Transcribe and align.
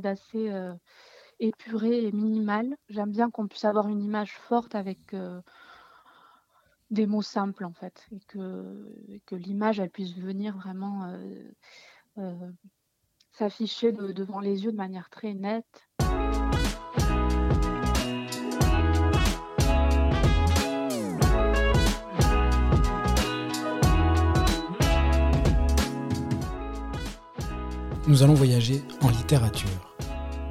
d'assez, 0.00 0.50
heu, 0.50 0.74
épuré 1.40 2.04
et 2.06 2.12
minimal. 2.12 2.76
J'aime 2.88 3.10
bien 3.12 3.30
qu'on 3.30 3.46
puisse 3.48 3.64
avoir 3.64 3.88
une 3.88 4.02
image 4.02 4.32
forte 4.32 4.74
avec, 4.74 5.14
des 6.90 7.06
mots 7.06 7.22
simples, 7.22 7.64
en 7.64 7.72
fait 7.72 8.06
et 8.12 8.20
que 9.26 9.34
l'image, 9.34 9.80
elle 9.80 9.90
puisse 9.90 10.14
venir 10.16 10.56
vraiment, 10.56 11.12
s'afficher 13.32 13.92
de 13.92 14.12
devant 14.12 14.40
les 14.40 14.64
yeux 14.64 14.72
de 14.72 14.76
manière 14.76 15.10
très 15.10 15.34
nette. 15.34 15.88
Nous 28.08 28.22
allons 28.22 28.34
voyager 28.34 28.84
en 29.02 29.08
littérature. 29.08 29.68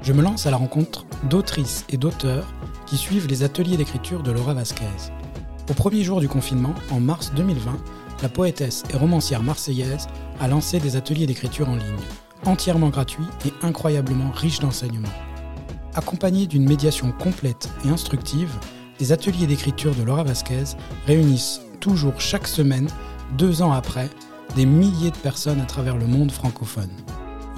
Je 0.01 0.11
me 0.11 0.21
lance 0.21 0.45
à 0.45 0.51
la 0.51 0.57
rencontre 0.57 1.05
d'autrices 1.29 1.85
et 1.87 1.95
d'auteurs 1.95 2.53
qui 2.85 2.97
suivent 2.97 3.27
les 3.27 3.43
ateliers 3.43 3.77
d'écriture 3.77 4.23
de 4.23 4.31
Laura 4.31 4.53
Vasquez. 4.53 5.13
Au 5.69 5.73
premier 5.73 6.03
jour 6.03 6.19
du 6.19 6.27
confinement, 6.27 6.75
en 6.91 6.99
mars 6.99 7.31
2020, 7.33 7.77
la 8.21 8.27
poétesse 8.27 8.83
et 8.93 8.97
romancière 8.97 9.41
marseillaise 9.41 10.07
a 10.41 10.49
lancé 10.49 10.81
des 10.81 10.97
ateliers 10.97 11.27
d'écriture 11.27 11.69
en 11.69 11.77
ligne, 11.77 11.95
entièrement 12.45 12.89
gratuits 12.89 13.23
et 13.45 13.53
incroyablement 13.65 14.31
riches 14.31 14.59
d'enseignements. 14.59 15.07
Accompagnés 15.93 16.47
d'une 16.47 16.67
médiation 16.67 17.13
complète 17.13 17.69
et 17.85 17.89
instructive, 17.89 18.51
les 18.99 19.13
ateliers 19.13 19.47
d'écriture 19.47 19.95
de 19.95 20.03
Laura 20.03 20.23
Vasquez 20.23 20.75
réunissent 21.07 21.61
toujours 21.79 22.19
chaque 22.19 22.47
semaine, 22.47 22.89
deux 23.37 23.61
ans 23.61 23.71
après, 23.71 24.09
des 24.57 24.65
milliers 24.65 25.11
de 25.11 25.17
personnes 25.17 25.61
à 25.61 25.65
travers 25.65 25.95
le 25.95 26.05
monde 26.05 26.33
francophone. 26.33 26.91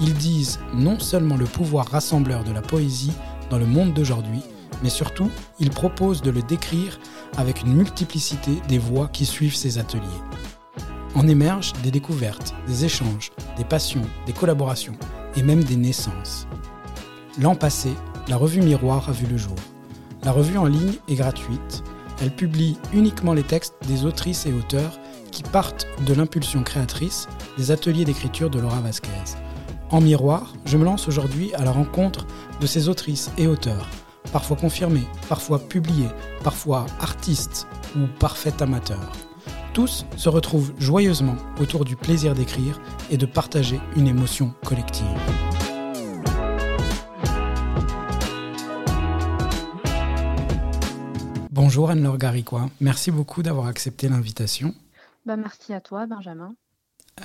Ils 0.00 0.14
disent 0.14 0.60
non 0.74 0.98
seulement 0.98 1.36
le 1.36 1.44
pouvoir 1.44 1.86
rassembleur 1.86 2.44
de 2.44 2.52
la 2.52 2.62
poésie 2.62 3.12
dans 3.50 3.58
le 3.58 3.66
monde 3.66 3.94
d'aujourd'hui, 3.94 4.42
mais 4.82 4.90
surtout, 4.90 5.30
ils 5.58 5.70
proposent 5.70 6.22
de 6.22 6.30
le 6.30 6.42
décrire 6.42 7.00
avec 7.36 7.62
une 7.62 7.74
multiplicité 7.74 8.62
des 8.68 8.78
voix 8.78 9.08
qui 9.08 9.26
suivent 9.26 9.56
ces 9.56 9.78
ateliers. 9.78 10.02
En 11.14 11.26
émergent 11.26 11.72
des 11.82 11.90
découvertes, 11.90 12.54
des 12.66 12.84
échanges, 12.84 13.32
des 13.56 13.64
passions, 13.64 14.06
des 14.26 14.32
collaborations 14.32 14.96
et 15.36 15.42
même 15.42 15.64
des 15.64 15.76
naissances. 15.76 16.46
L'an 17.40 17.54
passé, 17.54 17.90
la 18.28 18.36
revue 18.36 18.60
Miroir 18.60 19.08
a 19.08 19.12
vu 19.12 19.26
le 19.26 19.36
jour. 19.36 19.56
La 20.22 20.32
revue 20.32 20.58
en 20.58 20.66
ligne 20.66 20.94
est 21.08 21.14
gratuite. 21.14 21.82
Elle 22.20 22.34
publie 22.34 22.76
uniquement 22.92 23.32
les 23.32 23.42
textes 23.42 23.74
des 23.86 24.04
autrices 24.04 24.46
et 24.46 24.52
auteurs 24.52 24.98
qui 25.30 25.42
partent 25.42 25.86
de 26.06 26.14
l'impulsion 26.14 26.62
créatrice 26.62 27.28
des 27.56 27.70
ateliers 27.70 28.04
d'écriture 28.04 28.50
de 28.50 28.60
Laura 28.60 28.80
Vasquez. 28.80 29.47
En 29.90 30.00
miroir, 30.00 30.52
je 30.66 30.76
me 30.76 30.84
lance 30.84 31.08
aujourd'hui 31.08 31.54
à 31.54 31.64
la 31.64 31.72
rencontre 31.72 32.26
de 32.60 32.66
ces 32.66 32.88
autrices 32.88 33.30
et 33.38 33.46
auteurs 33.46 33.88
parfois 34.32 34.56
confirmés, 34.56 35.06
parfois 35.28 35.58
publiés, 35.58 36.08
parfois 36.44 36.86
artistes 37.00 37.66
ou 37.96 38.06
parfaits 38.18 38.62
amateurs. 38.62 39.12
Tous 39.72 40.06
se 40.16 40.28
retrouvent 40.28 40.72
joyeusement 40.78 41.36
autour 41.60 41.84
du 41.84 41.96
plaisir 41.96 42.34
d'écrire 42.34 42.80
et 43.10 43.16
de 43.16 43.26
partager 43.26 43.80
une 43.96 44.08
émotion 44.08 44.54
collective. 44.64 45.06
Bonjour 51.50 51.90
Anne-Laure 51.90 52.18
Garicois, 52.18 52.70
merci 52.80 53.10
beaucoup 53.10 53.42
d'avoir 53.42 53.66
accepté 53.66 54.08
l'invitation. 54.08 54.74
Bah, 55.26 55.36
merci 55.36 55.72
à 55.72 55.80
toi 55.80 56.06
Benjamin. 56.06 56.54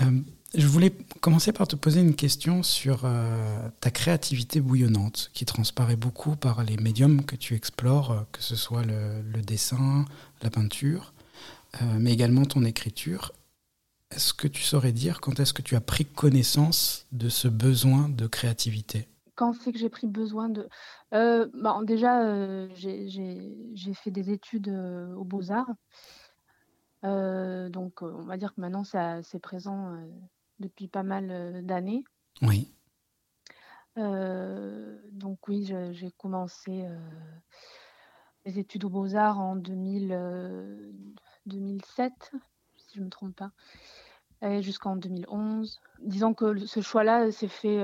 Euh, 0.02 0.22
je 0.55 0.67
voulais 0.67 0.91
commencer 1.19 1.52
par 1.52 1.67
te 1.67 1.75
poser 1.75 2.02
une 2.02 2.16
question 2.16 2.61
sur 2.61 3.05
euh, 3.05 3.69
ta 3.80 3.89
créativité 3.89 4.61
bouillonnante, 4.61 5.31
qui 5.33 5.45
transparaît 5.45 5.95
beaucoup 5.95 6.36
par 6.36 6.63
les 6.63 6.77
médiums 6.77 7.25
que 7.25 7.36
tu 7.36 7.55
explores, 7.55 8.11
euh, 8.11 8.21
que 8.31 8.41
ce 8.44 8.55
soit 8.55 8.83
le, 8.83 9.41
dessin, 9.41 10.05
la 10.44 10.52
peinture, 10.52 11.14
euh, 11.81 11.86
mais 11.99 12.14
également 12.14 12.45
ton 12.45 12.65
écriture. 12.65 13.31
Est-ce 14.11 14.31
que 14.31 14.48
tu 14.48 14.61
saurais 14.61 14.92
dire 14.92 15.21
quand 15.21 15.39
est-ce 15.39 15.54
que 15.54 15.64
tu 15.64 15.76
as 15.76 15.81
pris 15.81 16.05
connaissance 16.05 17.08
de 17.11 17.30
ce 17.30 17.48
besoin 17.48 18.08
de 18.10 18.27
créativité? 18.27 19.08
Quand 19.33 19.54
c'est 19.54 19.71
que 19.71 19.80
j'ai 19.80 19.89
pris 19.89 20.05
besoin 20.05 20.49
de... 20.49 20.70
Bah, 21.11 21.80
déjà, 21.81 22.67
j'ai 22.75 23.93
fait 23.95 24.11
des 24.11 24.30
études 24.30 24.70
aux 25.17 25.23
beaux-arts. 25.23 25.71
Donc, 27.03 28.02
on 28.02 28.23
va 28.23 28.37
dire 28.37 28.53
que 28.53 28.61
maintenant, 28.61 28.83
c'est 28.83 29.39
présent 29.39 29.95
depuis 30.59 30.87
pas 30.87 31.03
mal 31.03 31.65
d'années. 31.65 32.03
Oui. 32.41 32.73
donc 33.95 35.47
oui, 35.47 35.71
j'ai 35.92 36.11
commencé 36.11 36.87
les 38.45 38.59
études 38.59 38.86
aux 38.86 38.89
beaux-arts 38.89 39.39
en 39.39 39.55
2000, 39.55 40.93
2007, 41.45 42.31
si 42.77 42.95
je 42.95 42.99
ne 42.99 43.05
me 43.05 43.09
trompe 43.09 43.36
pas, 43.36 43.52
jusqu'en 44.61 44.95
2011. 44.95 45.80
Disons 45.99 46.33
que 46.33 46.65
ce 46.65 46.81
choix-là 46.81 47.31
s'est 47.31 47.47
fait 47.47 47.83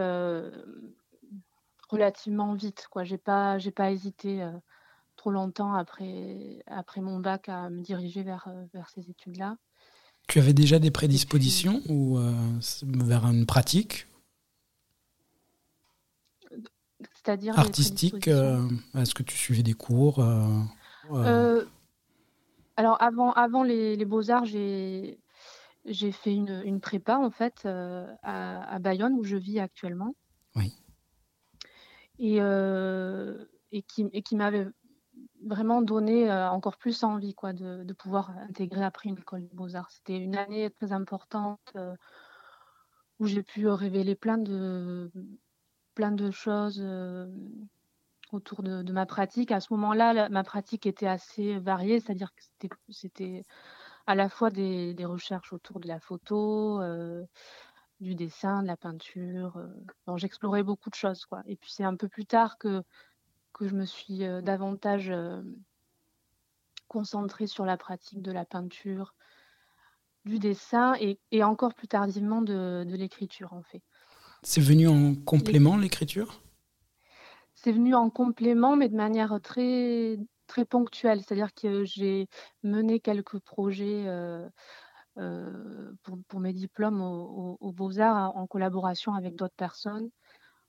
relativement 1.89 2.53
vite. 2.53 2.87
Quoi. 2.89 3.03
J'ai 3.03 3.17
pas, 3.17 3.57
j'ai 3.57 3.71
pas 3.71 3.91
hésité 3.91 4.47
trop 5.19 5.31
longtemps 5.31 5.73
après, 5.73 6.63
après 6.67 7.01
mon 7.01 7.19
bac 7.19 7.49
à 7.49 7.69
me 7.69 7.81
diriger 7.81 8.23
vers, 8.23 8.47
vers 8.73 8.89
ces 8.89 9.09
études-là. 9.09 9.57
Tu 10.29 10.39
avais 10.39 10.53
déjà 10.53 10.79
des 10.79 10.91
prédispositions 10.91 11.81
ou 11.89 12.17
euh, 12.17 12.31
vers 12.83 13.25
une 13.25 13.45
pratique? 13.45 14.07
C'est-à-dire 17.13 17.59
artistique 17.59 18.29
euh, 18.29 18.65
Est-ce 18.95 19.13
que 19.13 19.23
tu 19.23 19.35
suivais 19.35 19.61
des 19.61 19.73
cours 19.73 20.19
euh, 20.19 21.65
Alors 22.77 23.01
avant, 23.01 23.33
avant 23.33 23.63
les, 23.63 24.05
beaux-arts, 24.05 24.45
j'ai 24.45 25.19
j'ai 25.85 26.13
fait 26.13 26.33
une, 26.33 26.61
une, 26.63 26.79
prépa 26.79 27.17
en 27.17 27.31
fait 27.31 27.67
à, 28.23 28.79
Bayonne 28.79 29.13
où 29.13 29.23
je 29.25 29.35
vis 29.35 29.59
actuellement. 29.59 30.15
Oui. 30.55 30.73
Et, 32.19 32.37
et 32.37 33.81
qui, 33.83 34.05
et 34.13 34.21
qui 34.21 34.35
m'avait 34.35 34.67
vraiment 35.45 35.81
donné 35.81 36.31
encore 36.31 36.77
plus 36.77 37.03
envie 37.03 37.33
quoi, 37.33 37.53
de, 37.53 37.93
pouvoir 37.93 38.31
intégrer 38.49 38.83
après 38.83 39.09
une 39.09 39.17
école 39.17 39.47
de 39.47 39.55
beaux-arts. 39.55 39.89
C'était 39.91 40.17
une 40.17 40.35
année 40.35 40.69
très 40.69 40.91
importante 40.91 41.73
où 43.19 43.25
j'ai 43.25 43.43
pu 43.43 43.67
révéler 43.67 44.15
plein 44.15 44.37
de, 44.37 45.11
plein 45.93 46.11
de 46.11 46.31
choses 46.31 46.83
autour 48.31 48.63
de, 48.63 48.91
ma 48.91 49.05
pratique. 49.05 49.51
À 49.51 49.59
ce 49.59 49.73
moment-là, 49.73 50.29
ma 50.29 50.43
pratique 50.43 50.85
était 50.85 51.07
assez 51.07 51.59
variée, 51.59 51.99
c'est-à-dire 51.99 52.33
que 52.33 52.71
c'était, 52.89 53.43
à 54.07 54.15
la 54.15 54.29
fois 54.29 54.49
des, 54.49 54.93
des, 54.93 55.05
recherches 55.05 55.53
autour 55.53 55.79
de 55.79 55.87
la 55.87 55.99
photo, 55.99 56.81
du 57.99 58.15
dessin, 58.15 58.61
de 58.61 58.67
la 58.67 58.77
peinture. 58.77 59.61
j'explorais 60.15 60.63
beaucoup 60.63 60.89
de 60.89 60.95
choses. 60.95 61.25
Quoi. 61.25 61.41
Et 61.45 61.55
puis 61.55 61.71
c'est 61.71 61.83
un 61.83 61.95
peu 61.95 62.07
plus 62.07 62.25
tard 62.25 62.57
que 62.57 62.83
que 63.59 63.67
je 63.67 63.75
me 63.75 63.85
suis 63.85 64.19
davantage 64.41 65.13
concentrée 66.87 67.45
sur 67.45 67.65
la 67.65 67.75
pratique 67.75 68.21
de 68.21 68.31
la 68.31 68.45
peinture, 68.45 69.13
du 70.23 70.39
dessin 70.39 70.95
et, 70.99 71.43
encore 71.43 71.73
plus 71.73 71.89
tardivement 71.89 72.41
de, 72.41 72.85
l'écriture 72.87 73.51
en 73.51 73.61
fait. 73.63 73.81
C'est 74.43 74.61
venu 74.61 74.87
en 74.87 75.13
complément 75.13 75.75
l'écriture? 75.75 76.41
C'est 77.53 77.73
venu 77.73 77.93
en 77.93 78.09
complément 78.09 78.77
mais 78.77 78.87
de 78.87 78.95
manière 78.95 79.39
très, 79.43 80.17
très 80.47 80.63
ponctuelle, 80.63 81.21
c'est-à-dire 81.21 81.53
que 81.53 81.83
j'ai 81.83 82.29
mené 82.63 83.01
quelques 83.01 83.39
projets 83.39 84.05
pour, 85.15 86.39
mes 86.39 86.53
diplômes 86.53 87.01
aux 87.01 87.73
Beaux-Arts 87.73 88.37
en 88.37 88.47
collaboration 88.47 89.15
avec 89.15 89.35
d'autres 89.35 89.57
personnes 89.57 90.09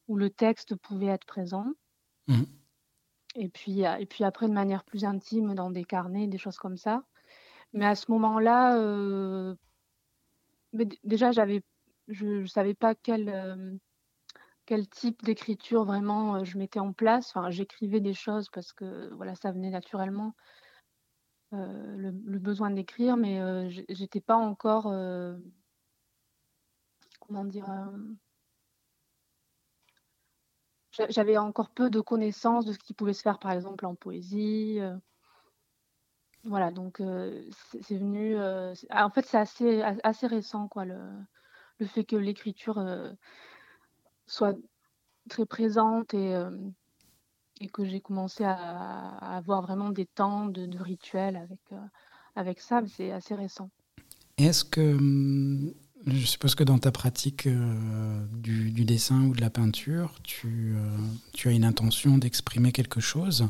où 0.09 0.17
le 0.17 0.29
texte 0.29 0.75
pouvait 0.75 1.07
être 1.07 1.25
présent. 1.25 1.67
Mmh. 2.27 2.43
Et 3.37 3.49
puis, 3.49 3.83
et 3.83 4.07
puis 4.07 4.25
après, 4.25 4.49
de 4.49 4.53
manière 4.53 4.85
plus 4.85 5.05
intime, 5.05 5.55
dans 5.55 5.71
des 5.71 5.85
carnets, 5.85 6.27
des 6.27 6.39
choses 6.39 6.59
comme 6.59 6.77
ça. 6.77 7.05
Mais 7.73 7.87
à 7.87 7.95
ce 7.95 8.11
moment-là, 8.11 8.77
déjà, 11.05 11.31
je 11.33 12.27
ne 12.27 12.47
savais 12.47 12.75
pas 12.75 12.95
quel, 12.95 13.79
quel 14.67 14.89
type 14.89 15.23
d'écriture 15.23 15.85
vraiment 15.85 16.45
je 16.45 16.59
mettais 16.59 16.81
en 16.81 16.93
place. 16.93 17.29
Enfin, 17.35 17.51
j'écrivais 17.51 18.01
des 18.01 18.15
choses 18.15 18.49
parce 18.51 18.73
que 18.73 19.13
voilà, 19.15 19.35
ça 19.37 19.53
venait 19.53 19.71
naturellement, 19.71 20.35
le, 21.53 22.11
besoin 22.11 22.71
d'écrire, 22.71 23.17
mais 23.17 23.71
je 23.71 23.83
j'étais 23.89 24.21
pas 24.21 24.37
encore, 24.37 24.93
comment 27.21 27.45
dire, 27.45 27.67
j'avais 31.09 31.37
encore 31.39 31.71
peu 31.71 31.91
de 31.91 32.01
connaissances 32.01 32.65
de 32.65 32.73
ce 32.73 32.79
qui 32.79 32.95
pouvait 32.95 33.13
se 33.13 33.23
faire, 33.23 33.39
par 33.39 33.53
exemple, 33.53 33.87
en 33.87 33.95
poésie. 33.95 34.79
Euh. 34.81 34.97
Voilà, 36.45 36.71
donc 36.71 37.01
euh, 37.01 37.43
c'est 37.83 37.99
venu. 37.99 38.37
Euh, 38.37 38.75
ah, 38.91 39.07
en 39.07 39.11
fait, 39.11 39.27
c'est 39.27 39.39
assez, 39.39 39.83
assez 39.83 40.27
récent, 40.27 40.69
quoi, 40.69 40.85
le, 40.85 40.99
le 41.79 41.87
fait 41.87 42.05
que 42.05 42.17
l'écriture 42.17 42.83
soit, 44.27 44.57
très 45.29 45.47
présente 45.47 46.15
et, 46.15 46.35
et 47.61 47.69
que 47.69 47.85
j'ai 47.85 48.01
commencé 48.01 48.43
à, 48.43 48.57
avoir 49.37 49.63
vraiment 49.63 49.91
des 49.91 50.07
temps 50.07 50.47
de, 50.47 50.67
de 50.67 50.79
rituels 50.79 51.37
avec, 51.37 51.61
avec 52.37 52.61
ça, 52.61 52.83
c'est 52.87 53.13
assez 53.13 53.35
récent. 53.35 53.71
Est-ce 54.39 54.65
que, 54.65 54.97
hum, 54.97 55.75
je 56.07 56.27
suppose 56.27 56.55
que 56.55 56.65
dans 56.65 56.79
ta 56.79 56.91
pratique 56.91 57.47
du, 58.33 58.71
du, 58.71 58.85
dessin 58.85 59.25
ou 59.25 59.35
de 59.35 59.41
la 59.41 59.51
peinture, 59.51 60.15
tu, 60.23 60.75
tu 61.33 61.49
as 61.49 61.53
une 61.53 61.65
intention 61.65 62.17
d'exprimer 62.17 62.73
quelque 62.73 63.01
chose 63.01 63.49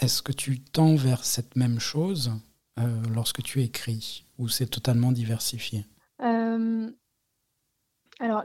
est-ce 0.00 0.22
que 0.22 0.32
tu 0.32 0.60
tends 0.60 0.96
vers 0.96 1.24
cette 1.24 1.54
même 1.56 1.78
chose 1.78 2.32
euh, 2.78 3.02
lorsque 3.14 3.42
tu 3.42 3.62
écris 3.62 4.26
ou 4.38 4.48
c'est 4.48 4.66
totalement 4.66 5.12
diversifié? 5.12 5.86
Euh, 6.20 6.90
Alors, 8.18 8.44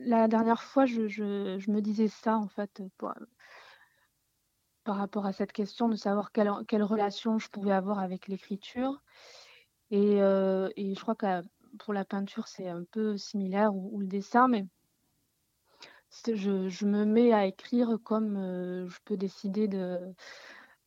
la 0.00 0.28
dernière 0.28 0.62
fois, 0.62 0.84
je, 0.84 1.70
me 1.70 1.80
disais 1.80 2.08
ça 2.08 2.36
en 2.36 2.48
fait 2.48 2.82
par 4.84 4.96
rapport 4.96 5.26
à 5.26 5.32
cette 5.32 5.52
question 5.52 5.88
de 5.88 5.96
savoir 5.96 6.32
quelle, 6.32 6.82
relation 6.82 7.38
je 7.38 7.48
pouvais 7.48 7.72
avoir 7.72 7.98
avec 7.98 8.28
l'écriture. 8.28 9.02
Et, 9.90 10.20
euh, 10.20 10.68
je 10.76 11.00
crois 11.00 11.14
que 11.14 11.42
pour 11.78 11.94
la 11.94 12.04
peinture, 12.04 12.48
c'est 12.48 12.68
un 12.68 12.84
peu 12.84 13.16
similaire 13.16 13.74
ou, 13.74 14.00
le 14.00 14.06
dessin, 14.06 14.48
mais 14.48 14.66
je, 16.26 16.84
me 16.86 17.04
mets 17.04 17.32
à 17.32 17.46
écrire 17.46 17.98
comme 18.02 18.36
je 18.88 18.98
peux 19.04 19.16
décider 19.16 19.68
de 19.68 20.14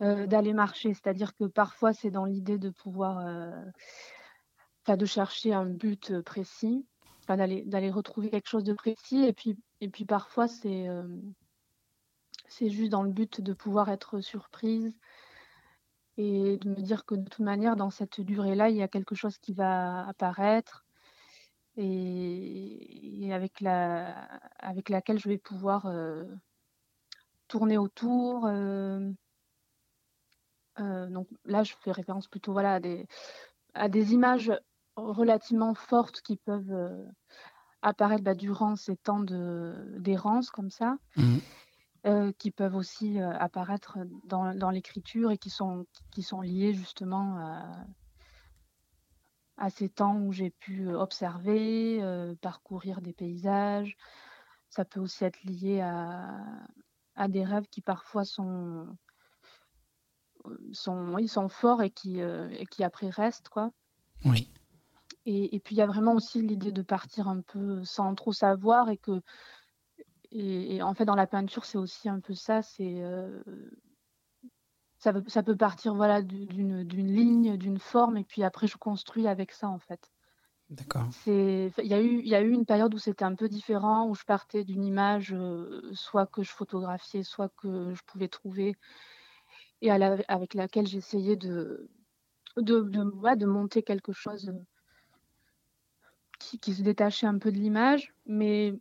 euh, 0.01 0.25
d'aller 0.25 0.53
marcher. 0.53 0.95
C'est-à-dire 0.95 1.35
que 1.35 1.43
parfois, 1.43 1.93
c'est 1.93 2.09
dans 2.09 2.25
l'idée 2.25 2.57
de 2.57 2.71
pouvoir, 2.71 3.19
euh, 3.19 4.95
de 4.95 5.05
chercher 5.05 5.53
un 5.53 5.65
but 5.65 6.09
euh, 6.09 6.23
précis, 6.23 6.87
d'aller 7.27 7.91
retrouver 7.91 8.31
quelque 8.31 8.49
chose 8.49 8.63
de 8.63 8.73
précis. 8.73 9.23
Et 9.23 9.31
puis, 9.31 9.59
et 9.79 9.89
puis 9.89 10.05
parfois, 10.05 10.47
c'est 10.47 10.87
c'est 12.47 12.69
juste 12.69 12.91
dans 12.91 13.03
le 13.03 13.11
but 13.11 13.39
de 13.39 13.53
pouvoir 13.53 13.89
être 13.89 14.19
surprise 14.19 14.93
et 16.17 16.57
de 16.57 16.69
me 16.69 16.81
dire 16.81 17.05
que 17.05 17.15
de 17.15 17.27
toute 17.27 17.43
manière, 17.43 17.75
dans 17.75 17.89
cette 17.89 18.21
durée-là, 18.21 18.69
il 18.69 18.75
y 18.75 18.83
a 18.83 18.87
quelque 18.87 19.15
chose 19.15 19.37
qui 19.37 19.53
va 19.53 20.07
apparaître 20.07 20.85
et, 21.77 23.29
avec, 23.33 23.61
la, 23.61 24.13
avec 24.59 24.89
laquelle 24.89 25.19
je 25.19 25.29
vais 25.29 25.37
pouvoir 25.37 25.91
tourner 27.47 27.77
autour, 27.77 28.49
euh, 30.79 31.07
donc 31.09 31.27
là, 31.45 31.63
je 31.63 31.73
fais 31.81 31.91
référence 31.91 32.27
plutôt 32.27 32.53
voilà, 32.53 32.75
à, 32.75 32.79
des, 32.79 33.07
à 33.73 33.89
des 33.89 34.13
images 34.13 34.51
relativement 34.95 35.73
fortes 35.73 36.21
qui 36.21 36.37
peuvent 36.37 36.71
euh, 36.71 37.05
apparaître 37.81 38.23
bah, 38.23 38.35
durant 38.35 38.75
ces 38.75 38.97
temps 38.97 39.21
d'errance 39.21 40.49
comme 40.49 40.71
ça, 40.71 40.97
mmh. 41.17 41.37
Euh, 42.05 42.31
qui 42.37 42.51
peuvent 42.51 42.75
aussi 42.75 43.19
apparaître 43.19 43.97
dans, 44.25 44.53
dans 44.55 44.69
l'écriture 44.69 45.31
et 45.31 45.37
qui 45.37 45.49
sont, 45.49 45.85
qui 46.11 46.23
sont 46.23 46.41
liés 46.41 46.73
justement 46.73 47.37
à, 47.37 47.85
à 49.57 49.69
ces 49.69 49.89
temps 49.89 50.17
où 50.17 50.31
j'ai 50.31 50.49
pu 50.49 50.89
observer, 50.93 52.01
parcourir 52.41 53.01
des 53.01 53.13
paysages. 53.13 53.97
Ça 54.69 54.85
peut 54.85 54.99
aussi 54.99 55.25
être 55.25 55.43
lié 55.43 55.81
à, 55.81 56.39
à 57.15 57.27
des 57.27 57.43
rêves 57.43 57.67
qui 57.69 57.81
parfois 57.81 58.25
sont 58.25 58.87
sont, 60.71 61.17
ils 61.17 61.29
sont 61.29 61.49
forts 61.49 61.81
et 61.81 61.89
qui, 61.89 62.21
euh, 62.21 62.49
et 62.51 62.65
qui 62.65 62.83
après 62.83 63.09
restent. 63.09 63.49
Quoi. 63.49 63.71
Oui. 64.25 64.49
Et, 65.25 65.55
et 65.55 65.59
puis 65.59 65.75
il 65.75 65.77
y 65.77 65.83
a 65.83 65.87
vraiment 65.87 66.13
aussi 66.13 66.41
l'idée 66.41 66.71
de 66.71 66.81
partir 66.81 67.27
un 67.27 67.41
peu 67.41 67.83
sans 67.83 68.15
trop 68.15 68.33
savoir 68.33 68.89
et 68.89 68.97
que 68.97 69.21
et, 70.31 70.81
en 70.81 70.93
fait 70.93 71.05
dans 71.05 71.15
la 71.15 71.27
peinture 71.27 71.65
c'est 71.65 71.77
aussi 71.77 72.09
un 72.09 72.19
peu 72.19 72.33
ça 72.33 72.61
c'est 72.61 73.01
euh, 73.01 73.41
ça, 74.97 75.13
ça, 75.27 75.43
peut 75.43 75.55
partir 75.55 75.95
voilà 75.95 76.21
d'une 76.21 76.83
ligne 76.83 77.57
d'une 77.57 77.79
forme 77.79 78.17
et 78.17 78.23
puis 78.23 78.43
après 78.43 78.67
je 78.67 78.77
construis 78.77 79.27
avec 79.27 79.51
ça 79.51 79.67
en 79.67 79.79
fait 79.79 80.11
d'accord 80.69 81.07
c'est 81.11 81.71
il 81.79 81.87
y 81.87 81.93
a 81.93 82.01
eu 82.01 82.19
il 82.19 82.27
y 82.27 82.35
a 82.35 82.41
eu 82.41 82.51
une 82.51 82.65
période 82.65 82.93
où 82.93 82.97
c'était 82.97 83.25
un 83.25 83.35
peu 83.35 83.49
différent 83.49 84.07
où 84.07 84.15
je 84.15 84.23
partais 84.23 84.63
d'une 84.63 84.85
image 84.85 85.33
euh, 85.33 85.81
soit 85.93 86.27
que 86.27 86.43
je 86.43 86.51
photographiais 86.51 87.23
soit 87.23 87.49
que 87.57 87.93
je 87.93 88.01
pouvais 88.05 88.27
trouver 88.27 88.75
et 89.81 89.89
avec 89.89 90.53
laquelle 90.53 90.87
j'essayais 90.87 91.35
de, 91.35 91.89
de, 92.57 92.81
de, 92.81 93.35
de, 93.35 93.45
monter 93.45 93.81
quelque 93.81 94.13
chose 94.13 94.49
euh, 94.49 94.65
qui, 96.39 96.59
qui, 96.59 96.73
se 96.73 96.83
détachait 96.83 97.27
un 97.27 97.39
peu 97.39 97.51
de 97.51 97.57
l'image. 97.57 98.13
Mais 98.25 98.73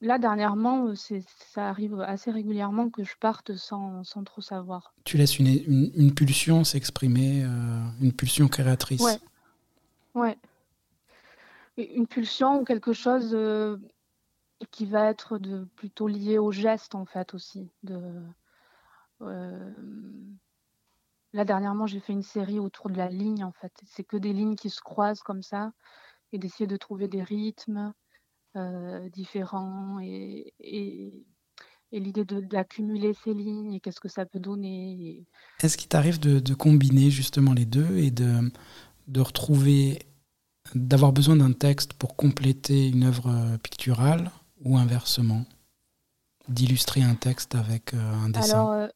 là, 0.00 0.18
dernièrement, 0.18 0.88
euh, 0.88 0.94
ça 1.52 1.68
arrive 1.68 2.00
assez 2.00 2.30
régulièrement 2.30 2.90
que 2.90 3.04
je 3.04 3.16
parte 3.18 3.54
sans, 3.54 4.04
sans 4.04 4.24
trop 4.24 4.40
savoir. 4.40 4.94
Tu 5.04 5.16
laisses 5.16 5.38
une, 5.38 5.46
une, 5.94 6.14
pulsion 6.14 6.64
s'exprimer, 6.64 7.44
euh, 7.44 7.48
une 8.00 8.12
pulsion 8.12 8.48
créatrice. 8.48 9.02
Ouais. 9.02 9.18
ouais. 10.14 10.38
Une 11.76 12.06
pulsion 12.06 12.60
ou 12.60 12.64
quelque 12.64 12.92
chose 12.92 13.36
qui 14.70 14.86
va 14.86 15.10
être 15.10 15.38
de, 15.38 15.64
plutôt 15.76 16.08
lié 16.08 16.38
au 16.38 16.50
geste, 16.52 16.94
en 16.94 17.04
fait, 17.04 17.34
aussi. 17.34 17.68
De, 17.82 18.00
euh, 19.22 19.72
là, 21.32 21.44
dernièrement, 21.44 21.86
j'ai 21.86 22.00
fait 22.00 22.12
une 22.12 22.22
série 22.22 22.58
autour 22.58 22.90
de 22.90 22.96
la 22.96 23.08
ligne, 23.08 23.44
en 23.44 23.52
fait. 23.52 23.72
C'est 23.86 24.04
que 24.04 24.16
des 24.16 24.32
lignes 24.32 24.56
qui 24.56 24.70
se 24.70 24.80
croisent 24.80 25.22
comme 25.22 25.42
ça, 25.42 25.72
et 26.32 26.38
d'essayer 26.38 26.66
de 26.66 26.76
trouver 26.76 27.08
des 27.08 27.22
rythmes 27.22 27.78
euh, 27.78 27.92
différents 29.12 29.98
et, 30.00 30.52
et, 30.60 31.24
l'idée 31.92 32.24
d'accumuler 32.24 33.14
ces 33.14 33.32
lignes 33.32 33.74
et 33.74 33.80
qu'est-ce 33.80 34.00
que 34.00 34.08
ça 34.08 34.26
peut 34.26 34.40
donner. 34.40 35.24
Est-ce 35.62 35.76
qu'il 35.76 35.88
t'arrive 35.88 36.20
de, 36.20 36.40
de, 36.40 36.54
combiner 36.54 37.10
justement 37.10 37.54
les 37.54 37.64
deux 37.64 37.96
et 37.96 38.10
de, 38.10 38.50
de 39.08 39.20
retrouver, 39.20 40.00
d'avoir 40.74 41.12
besoin 41.12 41.36
d'un 41.36 41.52
texte 41.52 41.94
pour 41.94 42.16
compléter 42.16 42.88
une 42.88 43.04
œuvre 43.04 43.56
picturale 43.62 44.30
ou 44.62 44.76
inversement? 44.76 45.44
D'illustrer 46.48 47.02
un 47.02 47.14
texte 47.14 47.54
avec 47.54 47.94
euh, 47.94 48.12
un 48.24 48.28
dessin? 48.28 48.60
Alors, 48.60 48.88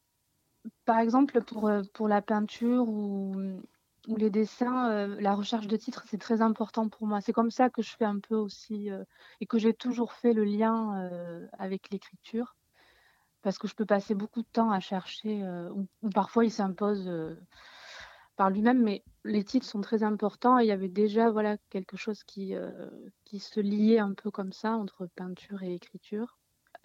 par 0.85 0.99
exemple, 0.99 1.41
pour, 1.43 1.67
euh, 1.67 1.81
pour 1.93 2.07
la 2.07 2.21
peinture 2.21 2.87
ou, 2.87 3.61
ou 4.07 4.15
les 4.15 4.29
dessins, 4.29 4.89
euh, 4.91 5.21
la 5.21 5.35
recherche 5.35 5.67
de 5.67 5.77
titres, 5.77 6.03
c'est 6.07 6.17
très 6.17 6.41
important 6.41 6.89
pour 6.89 7.07
moi. 7.07 7.21
C'est 7.21 7.33
comme 7.33 7.51
ça 7.51 7.69
que 7.69 7.81
je 7.81 7.91
fais 7.95 8.05
un 8.05 8.19
peu 8.19 8.35
aussi 8.35 8.89
euh, 8.89 9.03
et 9.39 9.45
que 9.45 9.59
j'ai 9.59 9.73
toujours 9.73 10.13
fait 10.13 10.33
le 10.33 10.43
lien 10.43 11.09
avec 11.57 11.89
l'écriture. 11.91 12.55
Parce 13.41 13.57
que 13.57 13.67
je 13.67 13.75
peux 13.75 13.85
passer 13.85 14.13
beaucoup 14.15 14.41
de 14.41 14.47
temps 14.51 14.71
à 14.71 14.79
chercher, 14.79 15.43
ou, 15.73 15.87
parfois 16.13 16.45
il 16.45 16.51
s'impose 16.51 17.09
par 18.35 18.51
lui-même, 18.51 18.83
mais 18.83 19.03
les 19.23 19.43
titres 19.43 19.65
sont 19.65 19.81
très 19.81 20.03
importants 20.03 20.59
et 20.59 20.63
il 20.63 20.67
y 20.67 20.71
avait 20.71 20.89
déjà 20.89 21.31
voilà, 21.31 21.57
quelque 21.71 21.97
chose 21.97 22.23
qui, 22.23 22.53
qui 23.25 23.39
se 23.39 23.59
liait 23.59 23.97
un 23.97 24.13
peu 24.13 24.29
comme 24.29 24.53
ça 24.53 24.73
entre 24.73 25.07
peinture 25.15 25.63
et 25.63 25.73
écriture 25.73 26.37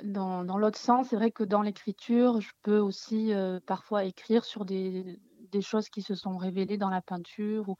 dans, 0.04 0.58
l'autre 0.58 0.78
sens, 0.78 1.08
c'est 1.08 1.16
vrai 1.16 1.30
que 1.30 1.44
dans 1.44 1.62
l'écriture, 1.62 2.40
je 2.40 2.52
peux 2.62 2.78
aussi 2.78 3.32
euh, 3.32 3.60
parfois 3.66 4.04
écrire 4.04 4.44
sur 4.44 4.64
des, 4.64 5.18
des, 5.50 5.62
choses 5.62 5.88
qui 5.88 6.02
se 6.02 6.14
sont 6.14 6.36
révélées 6.36 6.78
dans 6.78 6.90
la 6.90 7.02
peinture. 7.02 7.74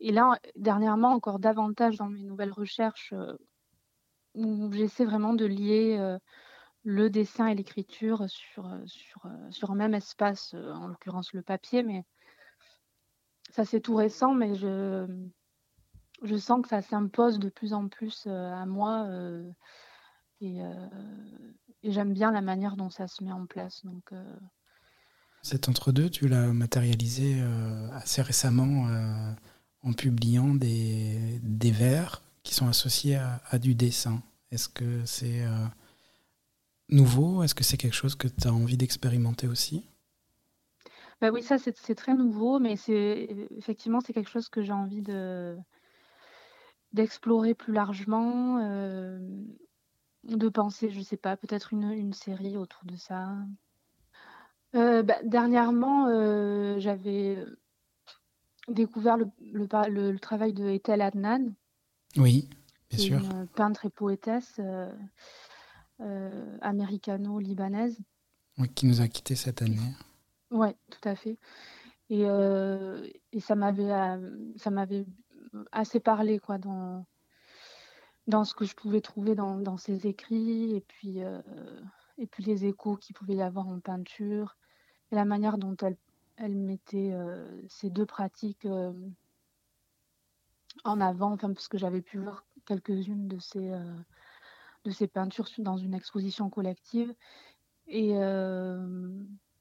Et 0.00 0.12
là, 0.12 0.38
dernièrement, 0.56 1.12
encore 1.12 1.38
davantage 1.38 1.96
dans 1.96 2.08
mes 2.08 2.22
nouvelles 2.22 2.52
recherches, 2.52 3.12
euh, 3.12 3.36
où 4.34 4.72
j'essaie 4.72 5.04
vraiment 5.04 5.34
de 5.34 5.44
lier 5.44 5.96
euh, 5.98 6.18
le 6.84 7.10
dessin 7.10 7.46
et 7.46 7.54
l'écriture 7.54 8.28
sur, 8.28 8.68
sur, 8.86 9.26
sur 9.50 9.70
un 9.70 9.76
même 9.76 9.94
espace, 9.94 10.54
en 10.54 10.88
l'occurrence 10.88 11.32
le 11.32 11.42
papier, 11.42 11.82
mais 11.82 12.04
ça 13.50 13.64
c'est 13.64 13.80
tout 13.80 13.94
récent, 13.94 14.34
mais 14.34 14.54
je, 14.54 15.06
je 16.22 16.36
sens 16.36 16.62
que 16.62 16.68
ça 16.68 16.82
s'impose 16.82 17.38
de 17.38 17.50
plus 17.50 17.72
en 17.72 17.88
plus 17.88 18.26
à 18.26 18.66
moi. 18.66 19.06
Euh, 20.42 20.68
et, 21.82 21.90
j'aime 21.90 22.12
bien 22.12 22.32
la 22.32 22.40
manière 22.40 22.76
dont 22.76 22.90
ça 22.90 23.08
se 23.08 23.22
met 23.24 23.32
en 23.32 23.46
place. 23.46 23.84
Donc, 23.84 24.12
euh, 24.12 24.36
Cet 25.42 25.68
entre-deux, 25.68 26.08
tu 26.08 26.28
l'as 26.28 26.52
matérialisé 26.52 27.40
euh, 27.40 27.90
assez 27.92 28.22
récemment 28.22 28.86
en 29.82 29.92
publiant 29.92 30.54
des, 30.54 31.40
vers 31.72 32.22
qui 32.44 32.54
sont 32.54 32.68
associés 32.68 33.16
à, 33.16 33.58
du 33.58 33.74
dessin. 33.74 34.22
Est-ce 34.52 34.68
que 34.68 35.04
c'est 35.04 35.44
nouveau? 36.88 37.42
Est-ce 37.42 37.56
que 37.56 37.64
c'est 37.64 37.76
quelque 37.76 37.94
chose 37.94 38.14
que 38.14 38.28
tu 38.28 38.46
as 38.46 38.52
envie 38.52 38.76
d'expérimenter 38.76 39.48
aussi? 39.48 39.84
Bah 41.20 41.30
oui, 41.32 41.42
ça 41.42 41.56
c'est 41.58 41.94
très 41.94 42.14
nouveau, 42.14 42.60
mais 42.60 42.74
effectivement 43.58 44.00
c'est 44.00 44.12
quelque 44.12 44.30
chose 44.30 44.48
que 44.48 44.62
j'ai 44.62 44.72
envie 44.72 45.02
de 45.02 45.56
d'explorer 46.92 47.54
plus 47.54 47.72
largement 47.72 48.58
de 50.24 50.48
penser, 50.48 50.90
je 50.90 51.00
sais 51.00 51.16
pas, 51.16 51.36
peut-être 51.36 51.72
une 51.72 52.12
série 52.12 52.56
autour 52.56 52.84
de 52.84 52.96
ça. 52.96 53.28
Euh, 54.74 55.02
bah, 55.02 55.18
dernièrement, 55.24 56.06
euh, 56.08 56.78
j'avais 56.78 57.36
découvert 58.68 59.16
le, 59.16 59.26
le, 59.40 59.66
le, 60.10 60.18
travail 60.18 60.52
de 60.52 60.68
Ethel 60.68 61.02
Adnan. 61.02 61.52
Oui, 62.16 62.48
bien 62.90 62.98
sûr. 62.98 63.18
Une 63.18 63.46
peintre 63.48 63.86
et 63.86 63.90
poétesse. 63.90 64.60
Euh, 66.00 66.58
américano-libanaise. 66.62 67.98
qui 68.74 68.86
nous 68.86 69.00
a 69.00 69.08
quittés 69.08 69.36
cette 69.36 69.62
année. 69.62 69.78
Oui, 70.50 70.68
tout 70.90 71.08
à 71.08 71.14
fait. 71.14 71.38
Et, 72.10 72.22
et 73.32 73.40
ça 73.40 73.54
m'avait 73.54 73.92
ça 74.56 74.70
m'avait 74.70 75.06
assez 75.70 76.00
parlé 76.00 76.38
quoi 76.40 76.58
dans 76.58 77.06
dans 78.26 78.44
ce 78.44 78.54
que 78.54 78.64
je 78.64 78.74
pouvais 78.74 79.00
trouver 79.00 79.34
dans, 79.34 79.58
dans 79.58 79.78
ses 79.78 80.06
écrits 80.06 80.74
et 80.74 80.80
puis 80.80 81.20
et 82.18 82.26
puis 82.26 82.42
les 82.42 82.66
échos 82.66 82.96
qu'il 82.96 83.14
pouvait 83.14 83.36
y 83.36 83.42
avoir 83.42 83.68
en 83.68 83.78
peinture 83.80 84.56
et 85.12 85.14
la 85.14 85.24
manière 85.24 85.58
dont 85.58 85.76
elle 85.82 85.96
elle 86.38 86.56
mettait 86.56 87.12
ces 87.68 87.90
deux 87.90 88.06
pratiques 88.06 88.66
en 90.84 91.00
avant, 91.00 91.32
enfin, 91.32 91.52
parce 91.52 91.68
que 91.68 91.78
j'avais 91.78 92.00
pu 92.00 92.18
voir 92.18 92.44
quelques-unes 92.66 93.28
de 93.28 93.38
ces, 93.38 93.70
de 94.84 94.90
ces 94.90 95.06
peintures 95.06 95.48
dans 95.58 95.76
une 95.76 95.94
exposition 95.94 96.50
collective. 96.50 97.14
Et 97.86 98.14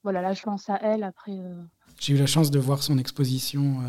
voilà, 0.03 0.22
là, 0.22 0.34
je 0.34 0.41
pense 0.41 0.70
à 0.70 0.77
elle 0.81 1.03
après. 1.03 1.38
J'ai 2.00 2.13
eu 2.13 2.17
la 2.17 2.25
chance 2.25 2.50
de 2.50 2.58
voir 2.58 2.81
son 2.81 2.98
exposition 2.98 3.79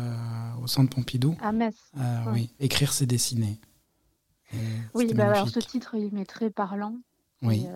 au 0.61 0.67
Centre 0.67 0.93
Pompidou. 0.93 1.35
À 1.41 1.51
Metz. 1.51 1.91
Oui, 2.31 2.53
écrire, 2.59 2.93
c'est 2.93 3.07
dessiner. 3.07 3.59
oui, 4.93 5.13
bah, 5.13 5.31
alors 5.31 5.49
ce 5.49 5.59
titre, 5.59 5.95
il 5.95 6.13
m'est 6.13 6.25
très 6.25 6.51
parlant. 6.51 6.97
Oui. 7.43 7.67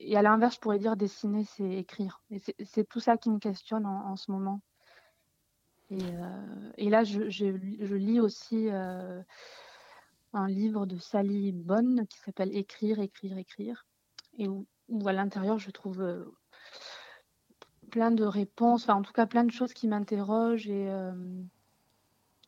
Et, 0.00 0.16
à 0.16 0.22
l'inverse, 0.22 0.54
je 0.56 0.60
pourrais 0.60 0.78
dire 0.78 0.96
dessiner, 0.96 1.44
c'est 1.44 1.70
écrire. 1.70 2.22
Et 2.30 2.40
c'est 2.64 2.88
tout 2.88 3.00
ça 3.00 3.16
qui 3.16 3.30
me 3.30 3.38
questionne 3.38 3.86
en, 3.86 4.16
ce 4.16 4.30
moment. 4.30 4.60
Et, 5.90 6.88
là, 6.88 7.04
je, 7.04 7.94
lis 7.94 8.20
aussi 8.20 8.68
un 8.70 10.48
livre 10.48 10.86
de 10.86 10.96
Sally 10.98 11.52
Bonne 11.52 12.06
qui 12.06 12.18
s'appelle 12.18 12.56
Écrire, 12.56 13.00
écrire, 13.00 13.36
écrire. 13.36 13.86
Et 14.38 14.48
où, 14.48 14.66
à 15.06 15.12
l'intérieur, 15.12 15.58
je 15.58 15.70
trouve 15.70 16.32
plein 17.90 18.10
de 18.10 18.24
réponses, 18.24 18.84
enfin 18.84 18.94
en 18.94 19.02
tout 19.02 19.12
cas 19.12 19.26
plein 19.26 19.44
de 19.44 19.50
choses 19.50 19.74
qui 19.74 19.86
m'interrogent 19.86 20.68
et, 20.68 20.88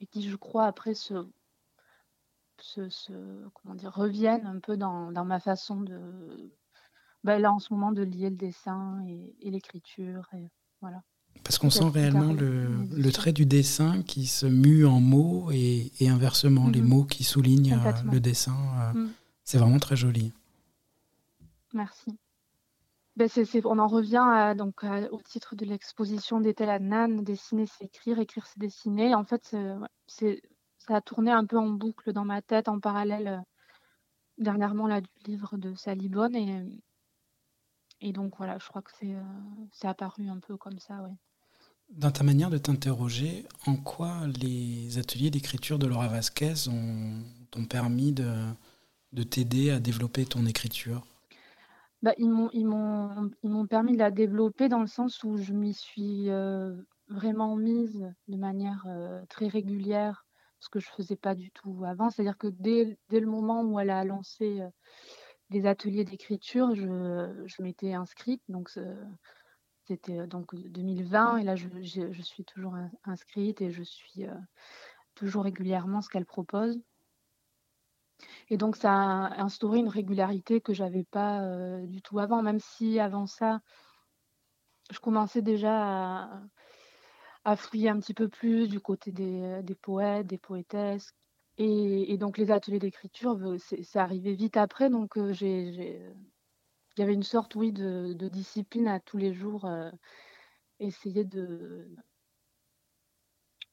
et 0.00 0.06
qui, 0.06 0.22
je 0.22 0.36
crois, 0.36 0.64
après 0.64 0.94
se, 0.94 1.26
se, 2.62 2.88
comment 3.54 3.74
dire, 3.74 3.92
reviennent 3.92 4.46
un 4.46 4.58
peu 4.60 4.76
dans, 4.76 5.10
dans 5.12 5.24
ma 5.24 5.40
façon 5.40 5.80
de, 5.80 6.00
ben 7.24 7.40
là 7.40 7.52
en 7.52 7.58
ce 7.58 7.72
moment, 7.72 7.92
de 7.92 8.02
lier 8.02 8.30
le 8.30 8.36
dessin 8.36 9.02
et, 9.06 9.34
et 9.40 9.50
l'écriture. 9.50 10.28
Et 10.34 10.50
voilà. 10.80 11.02
Parce 11.42 11.58
qu'on 11.58 11.70
sent 11.70 11.88
réellement 11.88 12.32
le, 12.32 12.68
le, 12.94 13.12
trait 13.12 13.32
du 13.32 13.44
dessin 13.44 14.02
qui 14.02 14.26
se 14.26 14.46
mue 14.46 14.86
en 14.86 15.00
mots 15.00 15.50
et, 15.50 15.90
et 15.98 16.08
inversement, 16.08 16.68
les 16.68 16.80
mhm. 16.80 16.88
mots 16.88 17.04
qui 17.04 17.24
soulignent 17.24 17.74
euh, 17.74 17.92
le 18.12 18.20
dessin. 18.20 18.56
Euh, 18.78 18.98
mm. 18.98 19.12
C'est 19.42 19.58
vraiment 19.58 19.78
très 19.78 19.96
joli. 19.96 20.32
Merci. 21.72 22.16
Ben 23.16 23.28
on 23.64 23.78
en 23.78 23.86
revient 23.86 24.54
donc, 24.58 24.82
au 25.12 25.20
titre 25.20 25.54
de 25.54 25.64
l'exposition 25.64 26.40
d'Etel 26.40 26.82
Nan, 26.82 27.22
dessiner 27.22 27.66
c'est 27.66 27.84
écrire, 27.84 28.18
écrire 28.18 28.44
c'est 28.46 28.58
dessiner. 28.58 29.14
En 29.14 29.24
fait, 29.24 29.54
c'est 30.08 30.42
ça 30.86 30.96
a 30.96 31.00
tourné 31.00 31.30
un 31.30 31.46
peu 31.46 31.58
en 31.58 31.70
boucle 31.70 32.12
dans 32.12 32.24
ma 32.24 32.42
tête 32.42 32.68
en 32.68 32.80
parallèle 32.80 33.28
euh, 33.28 33.38
dernièrement 34.38 34.86
là, 34.86 35.00
du 35.00 35.08
livre 35.26 35.56
de 35.56 35.74
Sally 35.74 36.08
Bonne. 36.08 36.36
Et, 36.36 36.62
et 38.00 38.12
donc 38.12 38.36
voilà, 38.36 38.58
je 38.58 38.68
crois 38.68 38.82
que 38.82 38.90
c'est 38.98 39.14
euh, 39.14 39.88
apparu 39.88 40.28
un 40.28 40.38
peu 40.40 40.56
comme 40.56 40.78
ça. 40.78 41.02
Ouais. 41.02 41.14
Dans 41.90 42.10
ta 42.10 42.24
manière 42.24 42.50
de 42.50 42.58
t'interroger, 42.58 43.46
en 43.66 43.76
quoi 43.76 44.26
les 44.40 44.98
ateliers 44.98 45.30
d'écriture 45.30 45.78
de 45.78 45.86
Laura 45.86 46.08
Vasquez 46.08 46.68
ont, 46.68 47.22
t'ont 47.50 47.64
permis 47.66 48.12
de, 48.12 48.32
de 49.12 49.22
t'aider 49.22 49.70
à 49.70 49.80
développer 49.80 50.24
ton 50.24 50.46
écriture? 50.46 51.06
Bah, 52.02 52.12
ils 52.18 52.28
m'ont 52.28 53.66
permis 53.66 53.92
de 53.92 53.98
la 53.98 54.10
développer 54.10 54.68
dans 54.68 54.80
le 54.80 54.86
sens 54.86 55.24
où 55.24 55.38
je 55.38 55.54
m'y 55.54 55.72
suis 55.72 56.28
euh, 56.28 56.74
vraiment 57.08 57.56
mise 57.56 58.12
de 58.28 58.36
manière 58.36 58.86
très 59.30 59.48
régulière 59.48 60.26
ce 60.64 60.70
que 60.70 60.80
je 60.80 60.88
faisais 60.90 61.16
pas 61.16 61.34
du 61.34 61.50
tout 61.50 61.84
avant. 61.86 62.10
C'est-à-dire 62.10 62.38
que 62.38 62.46
dès, 62.46 62.98
dès, 63.10 63.20
le 63.20 63.26
moment 63.26 63.62
où 63.62 63.78
elle 63.78 63.90
a 63.90 64.04
lancé 64.04 64.62
les 65.50 65.66
ateliers 65.66 66.04
d'écriture, 66.04 66.74
je, 66.74 67.44
je 67.46 67.62
m'étais 67.62 67.92
inscrite. 67.92 68.42
Donc, 68.48 68.70
c'était 69.84 70.26
donc 70.26 70.54
2020 70.54 71.38
et 71.38 71.44
là, 71.44 71.54
je, 71.54 71.68
je, 71.82 72.22
suis 72.22 72.44
toujours 72.44 72.74
inscrite 73.04 73.60
et 73.60 73.70
je 73.70 73.82
suis 73.82 74.24
toujours 75.14 75.44
régulièrement 75.44 76.00
ce 76.00 76.08
qu'elle 76.08 76.26
propose. 76.26 76.80
Et 78.48 78.56
donc, 78.56 78.76
ça 78.76 78.92
a 78.92 79.42
instauré 79.42 79.80
une 79.80 79.88
régularité 79.88 80.62
que 80.62 80.72
j'avais 80.72 81.04
pas 81.04 81.42
du 81.82 82.00
tout 82.00 82.18
avant, 82.18 82.42
même 82.42 82.60
si 82.60 82.98
avant 82.98 83.26
ça, 83.26 83.60
je 84.90 84.98
commençais 84.98 85.42
déjà 85.42 86.22
à, 86.22 86.42
à 87.44 87.56
fouiller 87.56 87.90
un 87.90 88.00
petit 88.00 88.14
peu 88.14 88.28
plus 88.28 88.68
du 88.68 88.80
côté 88.80 89.12
des, 89.12 89.42
euh, 89.42 89.62
des 89.62 89.74
poètes, 89.74 90.26
des 90.26 90.38
poétesses. 90.38 91.14
Et, 91.58 92.16
donc 92.18 92.38
les 92.38 92.50
ateliers 92.50 92.80
d'écriture, 92.80 93.36
euh, 93.40 93.58
c'est 93.58 93.98
arrivé 93.98 94.34
vite 94.34 94.56
après. 94.56 94.90
Donc 94.90 95.16
euh, 95.16 95.32
j'ai, 95.32 96.00
il 96.96 97.00
y 97.00 97.02
avait 97.02 97.14
une 97.14 97.22
sorte, 97.22 97.54
oui, 97.54 97.72
de, 97.72 98.12
discipline 98.28 98.88
à 98.88 99.00
tous 99.00 99.18
les 99.18 99.34
jours, 99.34 99.68
essayer 100.80 101.24
de, 101.24 101.88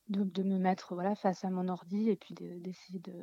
de, 0.10 0.24
de, 0.24 0.44
me 0.44 0.58
mettre 0.58 0.96
voilà, 0.96 1.16
face 1.16 1.44
à 1.46 1.50
mon 1.50 1.68
ordi 1.70 2.10
et 2.10 2.16
puis 2.16 2.34
d'essayer 2.36 3.00
de, 3.00 3.14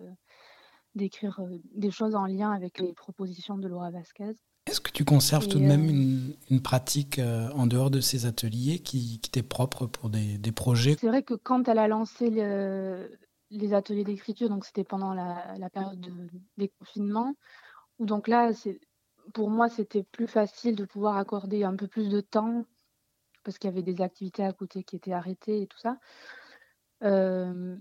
d'écrire 0.94 1.40
des 1.74 1.90
choses 1.90 2.14
en 2.14 2.26
lien 2.26 2.50
avec 2.50 2.78
les 2.78 2.92
propositions 2.92 3.58
de 3.58 3.68
Laura 3.68 3.90
Vasquez. 3.90 4.34
Est-ce 4.66 4.80
que 4.80 4.90
tu 4.90 5.04
conserves 5.04 5.48
tout 5.48 5.58
de 5.58 5.64
même 5.64 5.86
euh, 5.86 6.34
une, 6.50 6.60
pratique 6.60 7.18
euh, 7.18 7.48
en 7.52 7.66
dehors 7.66 7.90
de 7.90 8.00
ces 8.00 8.26
ateliers 8.26 8.80
qui, 8.80 9.18
qui 9.20 9.30
t'est 9.30 9.42
propre 9.42 9.86
pour 9.86 10.10
des, 10.10 10.38
projets? 10.52 10.96
C'est 11.00 11.08
vrai 11.08 11.22
que 11.22 11.34
quand 11.34 11.68
elle 11.68 11.78
a 11.78 11.88
lancé 11.88 12.28
les 13.50 13.74
ateliers 13.74 14.04
d'écriture, 14.04 14.50
donc 14.50 14.66
c'était 14.66 14.84
pendant 14.84 15.14
la, 15.14 15.70
période 15.70 16.06
des 16.58 16.68
confinements, 16.68 17.34
où 17.98 18.04
donc 18.04 18.28
là, 18.28 18.50
pour 19.32 19.48
moi, 19.48 19.70
c'était 19.70 20.02
plus 20.02 20.26
facile 20.26 20.76
de 20.76 20.84
pouvoir 20.84 21.16
accorder 21.16 21.64
un 21.64 21.74
peu 21.74 21.86
plus 21.86 22.10
de 22.10 22.20
temps 22.20 22.64
parce 23.44 23.56
qu'il 23.56 23.70
y 23.70 23.72
avait 23.72 23.82
des 23.82 24.02
activités 24.02 24.44
à 24.44 24.52
côté 24.52 24.82
qui 24.82 24.96
étaient 24.96 25.14
arrêtées 25.14 25.62
et 25.62 25.66
tout 25.66 25.78
ça. 25.78 25.96
Euh, 27.02 27.76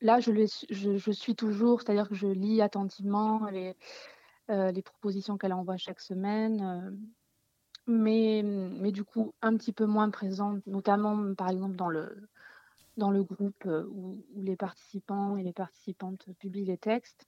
là, 0.00 0.20
je, 0.20 1.10
suis 1.12 1.34
toujours, 1.34 1.80
c'est-à-dire 1.80 2.08
que 2.08 2.14
je 2.14 2.26
lis 2.26 2.62
attentivement 2.62 3.46
les, 3.50 3.74
euh, 4.50 4.72
propositions 4.82 5.36
qu'elle 5.38 5.52
envoie 5.52 5.76
chaque 5.76 6.00
semaine, 6.00 6.62
euh, 6.62 6.90
mais, 7.86 8.92
du 8.92 9.04
coup 9.04 9.34
un 9.42 9.56
petit 9.56 9.72
peu 9.72 9.86
moins 9.86 10.10
présente, 10.10 10.66
notamment 10.66 11.34
par 11.34 11.50
exemple 11.50 11.76
dans 11.76 11.90
le, 11.90 13.22
groupe 13.24 13.66
euh, 13.66 13.86
où, 13.90 14.24
les 14.36 14.56
participants 14.56 15.36
et 15.36 15.42
les 15.42 15.52
participantes 15.52 16.26
publient 16.38 16.64
les 16.64 16.78
textes. 16.78 17.26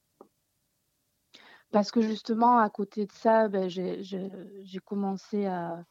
Parce 1.71 1.93
que 1.93 2.01
justement, 2.01 2.59
à 2.59 2.69
côté 2.69 3.07
de 3.07 3.13
ça, 3.13 3.49
ben, 3.49 3.69
j'ai 3.69 4.81
commencé 4.85 5.47
à, 5.47 5.85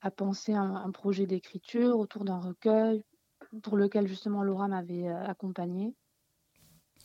à 0.00 0.10
penser 0.10 0.54
à 0.54 0.62
un, 0.62 0.90
projet 0.90 1.26
d'écriture 1.26 1.98
autour 1.98 2.24
d'un 2.24 2.38
recueil 2.38 3.04
pour 3.62 3.76
lequel 3.76 4.06
justement 4.06 4.42
Laura 4.42 4.68
m'avait 4.68 5.08
accompagnée. 5.08 5.94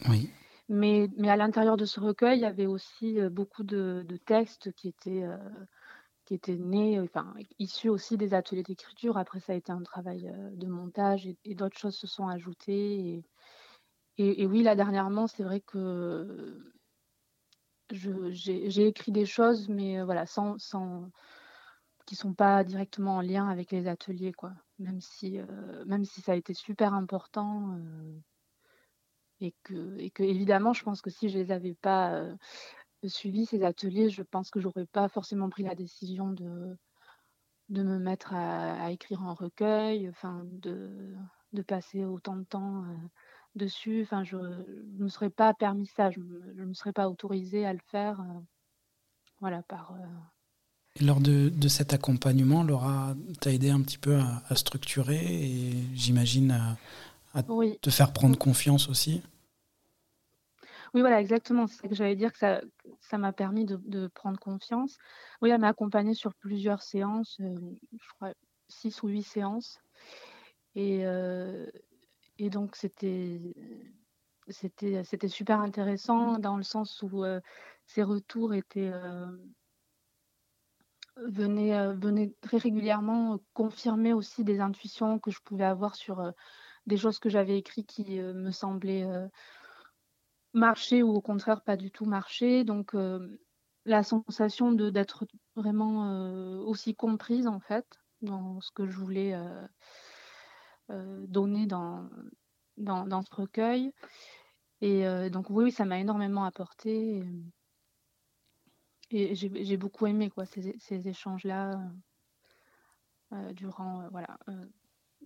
Oui. 0.09 0.29
Mais, 0.67 1.09
mais 1.17 1.29
à 1.29 1.35
l'intérieur 1.35 1.77
de 1.77 1.85
ce 1.85 1.99
recueil, 1.99 2.39
il 2.39 2.41
y 2.41 2.45
avait 2.45 2.65
aussi 2.65 3.19
beaucoup 3.31 3.63
de, 3.63 4.03
de 4.07 4.17
textes 4.17 4.71
qui 4.73 4.87
étaient, 4.87 5.23
qui 6.25 6.33
étaient 6.33 6.57
nés, 6.57 6.99
enfin, 6.99 7.33
issus 7.59 7.89
aussi 7.89 8.17
des 8.17 8.33
ateliers 8.33 8.63
d'écriture. 8.63 9.17
Après, 9.17 9.39
ça 9.39 9.53
a 9.53 9.55
été 9.55 9.71
un 9.71 9.83
travail 9.83 10.31
de 10.53 10.67
montage 10.67 11.27
et, 11.27 11.55
d'autres 11.55 11.77
choses 11.77 11.95
se 11.95 12.07
sont 12.07 12.27
ajoutées. 12.27 13.23
Et, 14.17 14.41
et, 14.41 14.47
oui, 14.47 14.63
là, 14.63 14.75
dernièrement, 14.75 15.27
c'est 15.27 15.43
vrai 15.43 15.61
que 15.61 16.59
j'ai 17.91 18.87
écrit 18.87 19.11
des 19.11 19.25
choses, 19.25 19.69
mais 19.69 20.01
voilà, 20.01 20.25
sans, 20.25 20.57
sans, 20.57 21.11
qui 22.05 22.15
sont 22.15 22.33
pas 22.33 22.63
directement 22.63 23.17
en 23.17 23.21
lien 23.21 23.47
avec 23.47 23.71
les 23.71 23.87
ateliers, 23.87 24.33
quoi. 24.33 24.53
Même 24.79 25.01
si, 25.01 25.39
même 25.85 26.05
si 26.05 26.21
ça 26.21 26.33
a 26.33 26.35
été 26.35 26.53
super 26.53 26.93
important. 26.93 27.77
Et 29.41 29.53
que, 29.63 29.97
et 29.99 30.11
que, 30.11 30.23
évidemment, 30.23 30.73
je 30.73 30.83
pense 30.83 31.01
que 31.01 31.09
si 31.09 31.29
je 31.29 31.37
les 31.37 31.51
avais 31.51 31.73
pas 31.75 32.13
euh, 32.13 32.35
suivis, 33.05 33.45
ces 33.45 33.63
ateliers, 33.63 34.09
je 34.09 34.23
pense 34.23 34.49
que 34.49 34.59
j'aurais 34.59 34.85
pas 34.85 35.09
forcément 35.09 35.49
pris 35.49 35.63
la 35.63 35.75
décision 35.75 36.31
de, 36.31 36.77
de 37.69 37.83
me 37.83 37.99
mettre 37.99 38.33
à, 38.33 38.91
écrire 38.91 39.21
un 39.23 39.33
recueil, 39.33 40.09
enfin, 40.09 40.43
de, 40.45 41.15
de 41.53 41.61
passer 41.61 42.05
autant 42.05 42.37
de 42.37 42.43
temps 42.43 42.83
euh, 42.85 42.95
dessus. 43.55 44.01
Enfin, 44.03 44.23
je 44.23 44.37
ne 44.37 45.03
me 45.03 45.09
serais 45.09 45.29
pas 45.29 45.53
permis 45.53 45.87
ça, 45.87 46.11
je 46.11 46.19
ne 46.21 46.65
me 46.65 46.73
serais 46.73 46.93
pas 46.93 47.09
autorisée 47.09 47.65
à 47.65 47.73
le 47.73 47.81
faire. 47.87 48.21
Euh, 48.21 48.39
voilà, 49.39 49.63
par. 49.63 49.93
Lors 51.01 51.19
de, 51.19 51.49
de, 51.49 51.67
cet 51.67 51.93
accompagnement, 51.93 52.63
Laura 52.63 53.15
t'a 53.41 53.51
aidé 53.51 53.69
un 53.69 53.81
petit 53.81 53.97
peu 53.97 54.15
à, 54.15 54.43
à 54.47 54.55
structurer 54.55 55.17
et 55.17 55.73
j'imagine 55.93 56.51
à, 56.51 56.77
à 57.33 57.43
te 57.43 57.89
faire 57.89 58.13
prendre 58.13 58.37
confiance 58.37 58.87
aussi 58.87 59.21
Oui, 60.93 61.01
voilà, 61.01 61.19
exactement. 61.19 61.67
C'est 61.67 61.75
ce 61.75 61.81
que 61.81 61.95
j'allais 61.95 62.15
dire 62.15 62.31
que 62.31 62.37
ça, 62.39 62.61
ça 63.01 63.17
m'a 63.17 63.33
permis 63.33 63.65
de, 63.65 64.07
prendre 64.07 64.39
confiance. 64.39 64.97
Oui, 65.41 65.49
elle 65.49 65.59
m'a 65.59 65.67
accompagnée 65.67 66.13
sur 66.13 66.33
plusieurs 66.33 66.81
séances, 66.81 67.35
je 67.39 68.13
crois 68.15 68.33
six 68.69 69.03
ou 69.03 69.09
huit 69.09 69.23
séances. 69.23 69.79
Et, 70.75 71.03
et 72.37 72.49
donc, 72.49 72.77
c'était 72.77 73.53
super 75.27 75.59
intéressant 75.59 76.39
dans 76.39 76.55
le 76.55 76.63
sens 76.63 77.01
où 77.01 77.25
ces 77.85 78.03
retours 78.03 78.53
étaient 78.53 78.91
venaient, 81.17 82.33
très 82.41 82.57
régulièrement 82.57 83.39
confirmer 83.53 84.13
aussi 84.13 84.43
des 84.43 84.59
intuitions 84.59 85.19
que 85.19 85.31
je 85.31 85.39
pouvais 85.43 85.65
avoir 85.65 85.95
sur 85.95 86.33
des 86.85 86.97
choses 86.97 87.19
que 87.19 87.29
j'avais 87.29 87.57
écrites 87.57 87.87
qui 87.87 88.19
me 88.19 88.51
semblaient 88.51 89.07
marcher 90.53 91.03
ou 91.03 91.09
au 91.09 91.21
contraire 91.21 91.61
pas 91.61 91.77
du 91.77 91.91
tout 91.91 92.05
marcher. 92.05 92.63
Donc 92.63 92.95
la 93.85 94.03
sensation 94.03 94.71
d'être 94.71 95.25
vraiment 95.55 96.61
aussi 96.65 96.95
comprise 96.95 97.47
en 97.47 97.59
fait 97.59 97.85
dans 98.21 98.59
ce 98.61 98.71
que 98.71 98.87
je 98.87 98.97
voulais 98.97 99.35
donner 100.89 101.65
dans, 101.65 102.09
dans, 102.77 103.21
ce 103.21 103.33
recueil. 103.33 103.91
Et 104.81 105.29
donc 105.29 105.49
oui, 105.49 105.71
ça 105.71 105.85
m'a 105.85 105.99
énormément 105.99 106.43
apporté. 106.43 107.23
J'ai 109.11 109.77
beaucoup 109.77 110.07
aimé 110.07 110.29
quoi, 110.29 110.45
ces, 110.45 110.75
ces 110.79 111.07
échanges-là 111.07 111.71
durant 113.53 114.07
voilà 114.09 114.37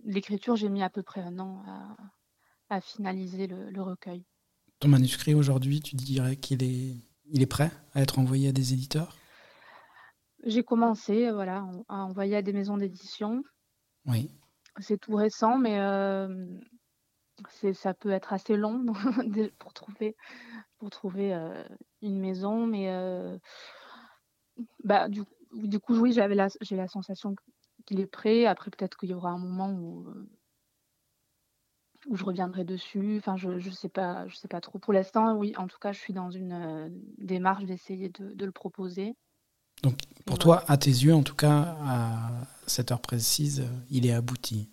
l'écriture. 0.04 0.56
J'ai 0.56 0.68
mis 0.68 0.82
à 0.82 0.90
peu 0.90 1.02
près 1.02 1.20
un 1.20 1.38
an 1.38 1.62
à, 1.66 1.96
à 2.76 2.80
finaliser 2.80 3.46
le, 3.46 3.70
le 3.70 3.82
recueil. 3.82 4.24
Ton 4.78 4.88
manuscrit 4.88 5.34
aujourd'hui, 5.34 5.80
tu 5.80 5.94
dirais 5.96 6.36
qu'il 6.36 6.62
est, 6.62 6.96
il 7.26 7.42
est 7.42 7.46
prêt 7.46 7.70
à 7.94 8.00
être 8.00 8.18
envoyé 8.18 8.48
à 8.48 8.52
des 8.52 8.72
éditeurs? 8.72 9.16
J'ai 10.44 10.62
commencé 10.64 11.30
voilà, 11.30 11.68
à 11.88 11.96
envoyer 12.04 12.36
à 12.36 12.42
des 12.42 12.54
maisons 12.54 12.78
d'édition. 12.78 13.42
Oui. 14.06 14.30
C'est 14.78 14.98
tout 14.98 15.14
récent, 15.14 15.58
mais 15.58 15.78
euh, 17.64 17.72
ça 17.72 17.94
peut 17.94 18.10
être 18.10 18.32
assez 18.32 18.56
long 18.56 18.84
pour 19.58 19.72
trouver, 19.72 20.16
pour 20.78 20.90
trouver 20.90 21.34
euh, 21.34 21.64
une 22.02 22.18
maison. 22.18 22.66
Mais 22.66 22.90
euh, 22.90 23.38
bah, 24.84 25.08
du, 25.08 25.22
du, 25.52 25.78
coup, 25.78 25.96
oui, 25.96 26.12
j'avais 26.12 26.34
la, 26.34 26.48
j'ai 26.60 26.76
la 26.76 26.88
sensation 26.88 27.34
qu'il 27.86 28.00
est 28.00 28.06
prêt. 28.06 28.46
Après, 28.46 28.70
peut-être 28.70 28.96
qu'il 28.96 29.10
y 29.10 29.14
aura 29.14 29.30
un 29.30 29.38
moment 29.38 29.70
où 29.70 30.06
où 32.08 32.16
je 32.16 32.24
reviendrai 32.24 32.64
dessus. 32.64 33.18
Enfin, 33.18 33.36
je 33.36 33.50
ne 33.50 33.70
sais 33.70 33.90
pas, 33.90 34.26
je 34.26 34.34
sais 34.34 34.48
pas 34.48 34.62
trop. 34.62 34.78
Pour 34.78 34.94
l'instant, 34.94 35.34
oui. 35.34 35.52
En 35.58 35.66
tout 35.66 35.78
cas, 35.78 35.92
je 35.92 35.98
suis 35.98 36.14
dans 36.14 36.30
une 36.30 36.90
démarche 37.18 37.64
d'essayer 37.64 38.08
de, 38.08 38.44
le 38.44 38.52
proposer. 38.52 39.14
Donc, 39.82 39.98
pour 40.24 40.38
toi, 40.38 40.64
à 40.66 40.78
tes 40.78 40.88
yeux, 40.88 41.14
en 41.14 41.22
tout 41.22 41.34
cas, 41.34 41.76
à 41.82 42.30
cette 42.66 42.90
heure 42.90 43.02
précise, 43.02 43.66
il 43.90 44.06
est 44.06 44.14
abouti. 44.14 44.70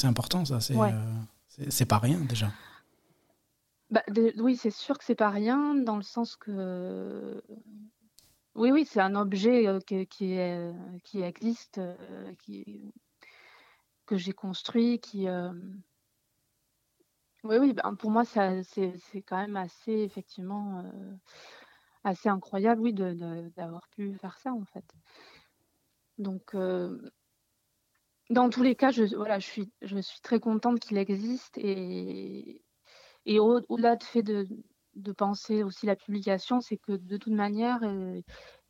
C'est 0.00 0.06
important, 0.06 0.46
ça. 0.46 0.60
C'est 0.60 0.74
euh, 0.74 0.90
pas 1.86 1.98
rien 1.98 2.20
déjà. 2.20 2.50
Bah, 3.90 4.02
oui, 4.38 4.56
c'est 4.56 4.70
sûr 4.70 4.98
que 4.98 5.04
c'est 5.04 5.14
pas 5.14 5.30
rien 5.30 5.74
dans 5.74 5.96
le 5.96 6.02
sens 6.02 6.36
que 6.36 7.42
oui, 8.54 8.70
oui, 8.72 8.84
c'est 8.84 9.00
un 9.00 9.14
objet 9.14 9.66
qui, 9.86 10.06
qui, 10.06 10.32
est, 10.32 10.72
qui 11.04 11.22
existe, 11.22 11.80
qui, 12.38 12.92
que 14.06 14.16
j'ai 14.16 14.32
construit, 14.32 15.00
qui 15.00 15.28
oui, 17.42 17.56
oui, 17.56 17.72
ben, 17.72 17.94
pour 17.94 18.10
moi, 18.10 18.24
c'est 18.24 19.22
quand 19.26 19.38
même 19.38 19.56
assez, 19.56 19.92
effectivement, 19.92 20.80
euh, 20.80 21.16
assez 22.04 22.28
incroyable, 22.28 22.82
oui, 22.82 22.92
d'avoir 22.92 23.88
pu 23.88 24.14
faire 24.14 24.36
ça, 24.38 24.52
en 24.52 24.64
fait. 24.64 24.84
Donc, 26.18 26.54
euh, 26.54 27.00
dans 28.30 28.48
tous 28.48 28.62
les 28.62 28.76
cas, 28.76 28.90
je, 28.90 29.04
voilà, 29.16 29.38
je, 29.38 29.46
suis, 29.46 30.20
très 30.22 30.40
contente 30.40 30.80
qu'il 30.80 30.96
existe 30.96 31.58
et, 31.58 32.62
au-delà 33.26 33.96
de 33.96 34.04
fait 34.04 34.22
de, 34.22 34.46
penser 35.16 35.62
aussi 35.62 35.86
la 35.86 35.96
publication, 35.96 36.60
c'est 36.60 36.76
que 36.76 36.92
de 36.92 37.16
toute 37.16 37.32
manière, 37.32 37.80
euh, 37.82 38.20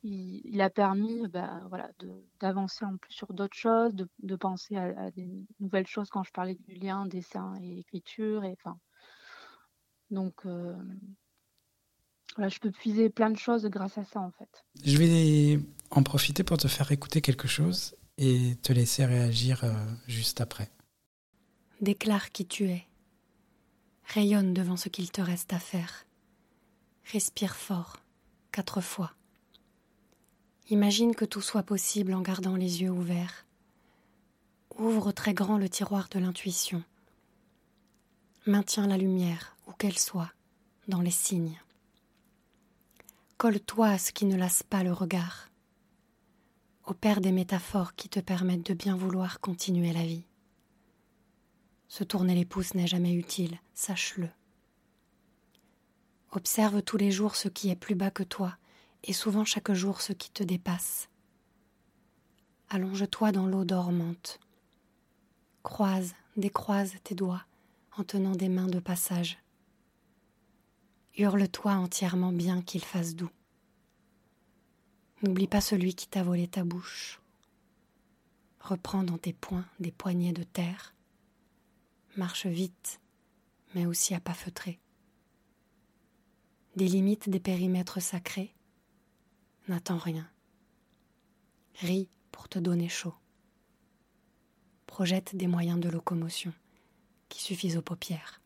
il, 0.03 0.61
a 0.61 0.69
permis 0.69 1.27
bah, 1.27 1.61
voilà, 1.69 1.91
d'avancer 2.39 2.85
en 2.85 2.97
plus 2.97 3.13
sur 3.13 3.33
d'autres 3.33 3.55
choses, 3.55 3.93
de, 3.93 4.35
penser 4.35 4.75
à, 4.75 5.11
des 5.11 5.29
nouvelles 5.59 5.87
choses 5.87 6.09
quand 6.09 6.23
je 6.23 6.31
parlais 6.31 6.55
du 6.55 6.73
lien 6.75 7.05
dessin 7.05 7.53
et 7.61 7.79
écriture. 7.79 8.43
Et, 8.43 8.57
donc, 10.09 10.33
euh, 10.45 10.75
voilà, 12.35 12.49
je 12.49 12.59
peux 12.59 12.71
puiser 12.71 13.09
plein 13.09 13.29
de 13.29 13.37
choses 13.37 13.65
grâce 13.65 13.97
à 13.97 14.03
ça 14.03 14.19
en 14.19 14.31
fait. 14.31 14.65
Je 14.83 14.97
vais 14.97 15.59
en 15.91 16.03
profiter 16.03 16.43
pour 16.43 16.57
te 16.57 16.67
faire 16.67 16.91
écouter 16.91 17.21
quelque 17.21 17.47
chose 17.47 17.95
et 18.17 18.55
te 18.61 18.73
laisser 18.73 19.05
réagir 19.05 19.63
euh, 19.63 19.73
juste 20.07 20.41
après. 20.41 20.69
Déclare 21.81 22.31
qui 22.31 22.45
tu 22.45 22.65
es. 22.69 22.85
Rayonne 24.05 24.53
devant 24.53 24.77
ce 24.77 24.89
qu'il 24.89 25.11
te 25.11 25.21
reste 25.21 25.53
à 25.53 25.59
faire. 25.59 26.05
Respire 27.11 27.55
fort, 27.55 27.97
quatre 28.51 28.81
fois. 28.81 29.13
Imagine 30.69 31.15
que 31.15 31.25
tout 31.25 31.41
soit 31.41 31.63
possible 31.63 32.13
en 32.13 32.21
gardant 32.21 32.55
les 32.55 32.81
yeux 32.81 32.91
ouverts. 32.91 33.45
Ouvre 34.77 35.11
très 35.11 35.33
grand 35.33 35.57
le 35.57 35.69
tiroir 35.69 36.07
de 36.09 36.19
l'intuition. 36.19 36.83
Maintiens 38.45 38.87
la 38.87 38.97
lumière, 38.97 39.55
où 39.67 39.73
qu'elle 39.73 39.99
soit, 39.99 40.31
dans 40.87 41.01
les 41.01 41.11
signes. 41.11 41.59
Colle-toi 43.37 43.87
à 43.87 43.97
ce 43.97 44.11
qui 44.11 44.25
ne 44.25 44.35
lasse 44.35 44.63
pas 44.63 44.83
le 44.83 44.93
regard. 44.93 45.50
Opère 46.91 47.21
des 47.21 47.31
métaphores 47.31 47.95
qui 47.95 48.09
te 48.09 48.19
permettent 48.19 48.65
de 48.65 48.73
bien 48.73 48.97
vouloir 48.97 49.39
continuer 49.39 49.93
la 49.93 50.03
vie. 50.03 50.25
Se 51.87 52.03
tourner 52.03 52.35
les 52.35 52.43
pouces 52.43 52.73
n'est 52.73 52.85
jamais 52.85 53.13
utile, 53.13 53.61
sache-le. 53.73 54.27
Observe 56.31 56.81
tous 56.81 56.97
les 56.97 57.09
jours 57.09 57.37
ce 57.37 57.47
qui 57.47 57.69
est 57.69 57.77
plus 57.77 57.95
bas 57.95 58.11
que 58.11 58.23
toi 58.23 58.57
et 59.05 59.13
souvent 59.13 59.45
chaque 59.45 59.71
jour 59.71 60.01
ce 60.01 60.11
qui 60.11 60.31
te 60.31 60.43
dépasse. 60.43 61.07
Allonge-toi 62.67 63.31
dans 63.31 63.45
l'eau 63.45 63.63
dormante. 63.63 64.41
Croise, 65.63 66.13
décroise 66.35 66.95
tes 67.05 67.15
doigts 67.15 67.45
en 67.95 68.03
tenant 68.03 68.35
des 68.35 68.49
mains 68.49 68.67
de 68.67 68.81
passage. 68.81 69.37
Hurle-toi 71.17 71.71
entièrement 71.71 72.33
bien 72.33 72.61
qu'il 72.61 72.83
fasse 72.83 73.15
doux. 73.15 73.31
N'oublie 75.23 75.47
pas 75.47 75.61
celui 75.61 75.93
qui 75.93 76.07
t'a 76.07 76.23
volé 76.23 76.47
ta 76.47 76.63
bouche. 76.63 77.21
Reprends 78.59 79.03
dans 79.03 79.17
tes 79.17 79.33
poings 79.33 79.65
des 79.79 79.91
poignées 79.91 80.33
de 80.33 80.43
terre. 80.43 80.95
Marche 82.17 82.47
vite, 82.47 82.99
mais 83.75 83.85
aussi 83.85 84.15
à 84.15 84.19
pas 84.19 84.33
feutrer. 84.33 84.79
Délimite 86.75 87.29
des 87.29 87.39
périmètres 87.39 88.01
sacrés 88.01 88.53
N'attends 89.67 89.97
rien. 89.97 90.27
Ris 91.75 92.09
pour 92.31 92.49
te 92.49 92.57
donner 92.59 92.89
chaud. 92.89 93.13
Projette 94.87 95.35
des 95.35 95.47
moyens 95.47 95.79
de 95.79 95.89
locomotion 95.89 96.53
qui 97.29 97.41
suffisent 97.41 97.77
aux 97.77 97.81
paupières. 97.81 98.41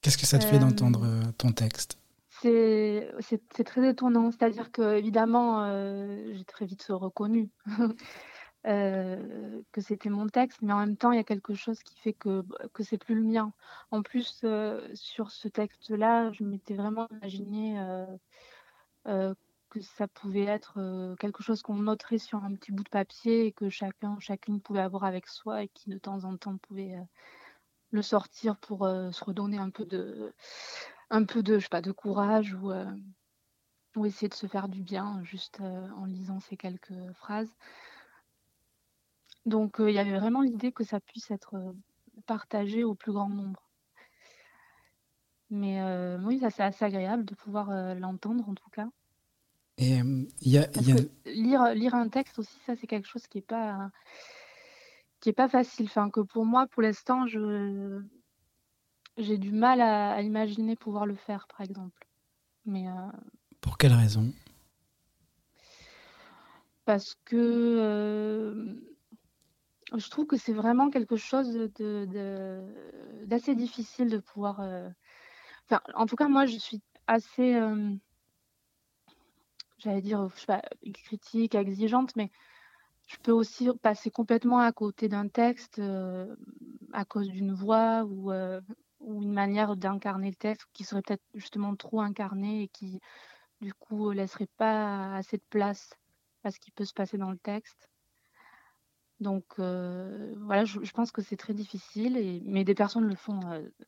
Qu'est-ce 0.00 0.18
que 0.18 0.26
ça 0.26 0.38
te 0.38 0.44
fait 0.44 0.58
d'entendre 0.58 1.04
euh, 1.04 1.22
ton 1.38 1.52
texte? 1.52 1.98
C'est, 2.44 3.64
très 3.64 3.88
étonnant. 3.88 4.30
C'est-à-dire 4.30 4.70
que, 4.70 4.96
évidemment, 4.96 5.64
euh, 5.64 6.32
j'ai 6.34 6.44
très 6.44 6.66
vite 6.66 6.86
reconnu 6.88 7.50
Euh, 8.66 9.60
que 9.72 9.82
c'était 9.82 10.08
mon 10.08 10.26
texte, 10.26 10.62
mais 10.62 10.72
en 10.72 10.78
même 10.78 10.96
temps, 10.96 11.12
il 11.12 11.16
y 11.16 11.20
a 11.20 11.24
quelque 11.24 11.52
chose 11.52 11.82
qui 11.82 12.00
fait 12.00 12.14
que, 12.14 12.42
que 12.72 12.82
c'est 12.82 12.96
plus 12.96 13.14
le 13.14 13.20
mien. 13.20 13.52
En 13.90 14.00
plus, 14.00 14.40
euh, 14.44 14.88
sur 14.94 15.32
ce 15.32 15.48
texte-là, 15.48 16.32
je 16.32 16.44
m'étais 16.44 16.72
vraiment 16.72 17.06
imaginé 17.10 17.76
que 19.04 19.80
ça 19.82 20.08
pouvait 20.08 20.44
être 20.44 21.14
quelque 21.20 21.42
chose 21.42 21.60
qu'on 21.60 21.74
noterait 21.74 22.16
sur 22.16 22.42
un 22.42 22.54
petit 22.54 22.72
bout 22.72 22.84
de 22.84 22.88
papier 22.88 23.44
et 23.44 23.52
que 23.52 23.68
chacun, 23.68 24.16
chacune 24.18 24.62
pouvait 24.62 24.80
avoir 24.80 25.04
avec 25.04 25.26
soi 25.26 25.64
et 25.64 25.68
qui 25.68 25.90
de 25.90 25.98
temps 25.98 26.24
en 26.24 26.38
temps 26.38 26.56
pouvait 26.56 26.96
le 27.90 28.00
sortir 28.00 28.56
pour 28.56 28.86
se 28.86 29.24
redonner 29.24 29.58
un 29.58 29.68
peu 29.68 29.84
de, 29.84 30.32
un 31.10 31.24
peu 31.24 31.42
de, 31.42 31.58
je 31.58 31.64
sais 31.64 31.68
pas, 31.68 31.80
de 31.80 31.92
courage 31.92 32.54
ou, 32.54 32.72
ou 33.96 34.06
essayer 34.06 34.28
de 34.28 34.34
se 34.34 34.46
faire 34.46 34.68
du 34.68 34.82
bien 34.82 35.22
juste 35.22 35.60
en 35.60 36.04
lisant 36.04 36.40
ces 36.40 36.56
quelques 36.56 37.12
phrases. 37.14 37.54
Donc, 39.46 39.76
il 39.78 39.90
y 39.90 39.98
avait 39.98 40.18
vraiment 40.18 40.40
l'idée 40.40 40.72
que 40.72 40.84
ça 40.84 41.00
puisse 41.00 41.30
être 41.30 41.74
partagé 42.26 42.84
au 42.84 42.94
plus 42.94 43.12
grand 43.12 43.28
nombre. 43.28 43.68
Mais 45.50 45.80
oui, 46.24 46.40
ça 46.40 46.50
c'est 46.50 46.62
assez 46.62 46.84
agréable 46.84 47.24
de 47.24 47.34
pouvoir 47.34 47.94
l'entendre 47.94 48.48
en 48.48 48.54
tout 48.54 48.70
cas. 48.70 48.88
Et 49.76 49.98
il 49.98 50.50
y 50.50 50.58
a, 50.58 50.66
lire, 51.26 51.74
lire 51.74 51.94
un 51.94 52.08
texte 52.08 52.38
aussi, 52.38 52.58
ça 52.64 52.76
c'est 52.76 52.86
quelque 52.86 53.08
chose 53.08 53.26
qui 53.26 53.38
n'est 53.38 53.42
pas 53.42 53.90
qui 55.20 55.30
est 55.30 55.34
pas 55.34 55.48
facile. 55.48 55.86
Enfin, 55.86 56.10
que 56.10 56.20
pour 56.20 56.44
moi, 56.44 56.66
pour 56.66 56.82
l'instant, 56.82 57.26
je 57.26 58.02
j'ai 59.16 59.38
du 59.38 59.52
mal 59.52 59.80
à, 59.80 60.20
imaginer 60.22 60.76
pouvoir 60.76 61.06
le 61.06 61.14
faire, 61.14 61.46
par 61.46 61.60
exemple. 61.60 62.06
Mais, 62.66 62.86
Pour 63.60 63.78
quelle 63.78 63.92
raison? 63.92 64.32
Parce 66.84 67.16
que 67.24 68.76
je 69.96 70.10
trouve 70.10 70.26
que 70.26 70.36
c'est 70.36 70.52
vraiment 70.52 70.90
quelque 70.90 71.16
chose 71.16 71.52
de, 71.52 72.64
d'assez 73.24 73.54
difficile 73.54 74.08
de 74.08 74.18
pouvoir. 74.18 74.60
Enfin, 75.66 75.80
en 75.94 76.06
tout 76.06 76.16
cas, 76.16 76.28
moi, 76.28 76.46
je 76.46 76.58
suis 76.58 76.82
assez, 77.06 77.58
j'allais 79.78 80.02
dire, 80.02 80.28
je 80.34 80.40
sais 80.40 80.46
pas, 80.46 80.62
critique, 80.92 81.54
exigeante, 81.54 82.16
mais 82.16 82.30
je 83.06 83.16
peux 83.22 83.32
aussi 83.32 83.68
passer 83.82 84.10
complètement 84.10 84.60
à 84.60 84.72
côté 84.72 85.08
d'un 85.08 85.28
texte 85.28 85.80
à 86.92 87.04
cause 87.04 87.28
d'une 87.28 87.52
voix 87.52 88.04
ou, 88.04 88.30
ou 89.04 89.22
une 89.22 89.32
manière 89.32 89.76
d'incarner 89.76 90.30
le 90.30 90.36
texte 90.36 90.66
qui 90.72 90.84
serait 90.84 91.02
peut-être 91.02 91.24
justement 91.34 91.76
trop 91.76 92.00
incarné 92.00 92.62
et 92.62 92.68
qui, 92.68 93.00
du 93.60 93.72
coup, 93.74 94.10
laisserait 94.10 94.48
pas 94.56 95.14
assez 95.14 95.36
de 95.36 95.44
place 95.50 95.90
à 96.42 96.50
ce 96.50 96.58
qui 96.58 96.70
peut 96.70 96.84
se 96.84 96.94
passer 96.94 97.18
dans 97.18 97.30
le 97.30 97.38
texte. 97.38 97.88
Donc 99.20 99.44
voilà, 99.58 100.64
je, 100.64 100.92
pense 100.92 101.12
que 101.12 101.22
c'est 101.22 101.36
très 101.36 101.54
difficile, 101.54 102.42
mais 102.44 102.64
des 102.64 102.74
personnes 102.74 103.06
le 103.06 103.14
font 103.14 103.40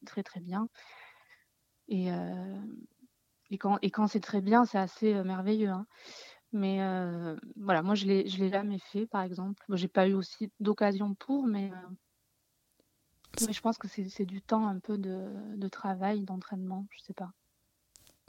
très 0.07 0.23
très 0.23 0.41
bien. 0.41 0.69
Et, 1.89 2.09
et 3.51 3.59
quand, 3.59 3.79
et 3.83 3.91
quand 3.91 4.07
c'est 4.07 4.21
très 4.21 4.41
bien, 4.41 4.65
c'est 4.65 4.79
assez 4.79 5.15
merveilleux. 5.25 5.71
Hein. 5.71 5.87
Mais 6.53 6.79
voilà, 7.57 7.83
moi 7.83 7.95
je 7.95 8.07
ne 8.07 8.23
l'ai 8.23 8.49
jamais 8.49 8.79
fait, 8.79 9.07
par 9.07 9.23
exemple. 9.23 9.63
Je 9.69 9.77
j'ai 9.77 9.89
pas 9.89 10.09
eu 10.09 10.15
aussi 10.15 10.51
d'occasion 10.61 11.15
pour, 11.15 11.47
mais, 11.47 11.71
mais 13.47 13.53
je 13.53 13.61
pense 13.61 13.79
que 13.79 13.89
c'est 13.89 14.25
du 14.27 14.41
temps 14.41 14.67
un 14.67 14.79
peu 14.79 14.99
de, 14.99 15.27
de 15.57 15.69
travail, 15.69 16.23
d'entraînement, 16.23 16.87
je 16.91 17.03
sais 17.03 17.15
pas. 17.15 17.33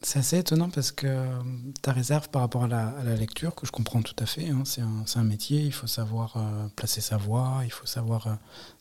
C'est 0.04 0.20
assez 0.20 0.38
étonnant 0.38 0.70
parce 0.70 0.92
que 0.92 1.08
euh, 1.08 1.42
ta 1.82 1.92
réserve 1.92 2.30
par 2.30 2.44
rapport 2.44 2.66
à 2.66 2.68
la, 2.68 3.16
lecture, 3.16 3.56
que 3.56 3.66
je 3.66 3.72
comprends 3.72 4.04
tout 4.04 4.16
à 4.20 4.28
fait, 4.28 4.50
hein, 4.50 4.62
c'est 4.64 4.82
un, 4.82 5.24
métier, 5.24 5.62
il 5.62 5.74
faut 5.74 5.88
savoir 5.88 6.38
euh, 6.38 6.68
placer 6.76 7.02
sa 7.02 7.18
voix, 7.18 7.62
il 7.64 7.72
faut 7.72 7.88
savoir 7.88 8.28
euh, 8.28 8.36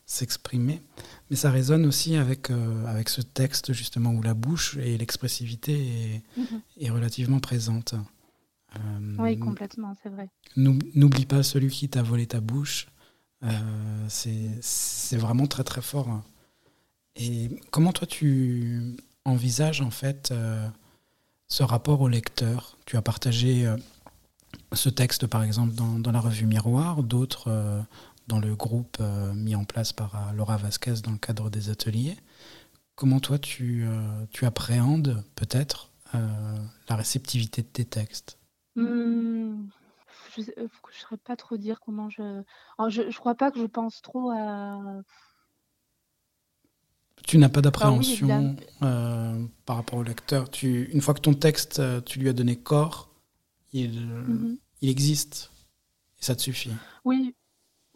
s'exprimer. 0.04 0.82
Mais 1.30 1.36
ça 1.36 1.50
résonne 1.50 1.86
aussi 1.86 2.16
avec, 2.16 2.50
avec 2.86 3.08
ce 3.08 3.22
texte 3.22 3.72
justement 3.72 4.10
où 4.10 4.20
la 4.20 4.34
bouche 4.34 4.76
et 4.76 4.98
l'expressivité 4.98 5.72
est, 5.72 6.22
mhm. 6.36 6.60
est, 6.80 6.90
relativement 6.90 7.40
présente. 7.40 7.94
oui, 9.18 9.38
complètement, 9.38 9.94
c'est 10.02 10.10
vrai. 10.10 10.28
N'oublie 10.56 11.24
pas 11.24 11.42
celui 11.42 11.70
qui 11.70 11.88
t'a 11.88 12.02
volé 12.02 12.26
ta 12.26 12.40
bouche. 12.40 12.88
C'est 14.09 15.16
vraiment 15.16 15.46
très 15.46 15.64
très 15.64 15.82
fort. 15.82 16.09
Hein. 16.09 16.24
Et 17.16 17.50
comment 17.70 17.92
toi 17.92 18.06
tu 18.06 18.96
envisages 19.24 19.80
en 19.80 19.90
fait 19.90 20.32
ce 21.48 21.62
rapport 21.62 22.00
au 22.00 22.09
lecteur? 22.09 22.76
Tu 22.87 22.96
as 22.96 23.02
partagé 23.02 23.66
euh, 23.66 23.76
ce 24.72 24.88
texte, 24.88 25.26
par 25.26 25.42
exemple, 25.42 25.74
dans, 25.74 26.12
la 26.12 26.20
revue 26.20 26.46
Miroir, 26.46 27.02
d'autres 27.02 27.48
euh, 27.48 27.80
dans 28.28 28.38
le 28.38 28.54
groupe 28.54 28.96
euh, 29.00 29.32
mis 29.35 29.54
en 29.54 29.64
place 29.64 29.92
par 29.92 30.32
Laura 30.35 30.56
Vasquez 30.56 30.94
dans 31.02 31.12
le 31.12 31.18
cadre 31.18 31.50
des 31.50 31.70
ateliers. 31.70 32.16
Comment 32.94 33.20
toi, 33.20 33.38
tu, 33.38 33.87
tu 34.30 34.46
appréhendes 34.46 35.22
peut-être 35.35 35.90
la 36.14 36.96
réceptivité 36.96 37.61
de 37.61 37.66
tes 37.66 37.85
textes? 37.85 38.38
Mmh, 38.74 39.45
Je 40.37 40.62
ne 40.62 40.68
saurais 40.92 41.16
pas 41.16 41.37
trop 41.37 41.57
dire 41.57 41.81
comment 41.81 42.09
je... 42.11 42.42
je 42.88 43.03
ne 43.03 43.12
crois 43.12 43.35
pas 43.35 43.51
que 43.51 43.59
je 43.61 43.66
pense 43.66 44.03
trop 44.03 44.31
à 44.31 45.03
tu 47.27 47.38
n'as 47.38 47.49
pas 47.49 47.61
d'appréhension 47.61 48.57
euh, 48.83 49.46
par 49.66 49.77
rapport 49.77 49.99
au 49.99 50.03
lecteur. 50.03 50.49
Tu, 50.49 50.85
une 50.92 51.01
fois 51.01 51.12
que 51.12 51.20
ton 51.20 51.35
texte, 51.35 51.81
euh, 51.81 52.01
tu 52.01 52.20
lui 52.20 52.29
as 52.29 52.33
donné 52.33 52.57
corps, 52.57 53.11
il, 53.72 54.07
mhm. 54.07 54.59
il 54.81 54.88
existe 54.88 55.51
et 56.20 56.25
ça 56.25 56.37
te 56.37 56.42
suffit. 56.42 56.72
Oui, 57.05 57.35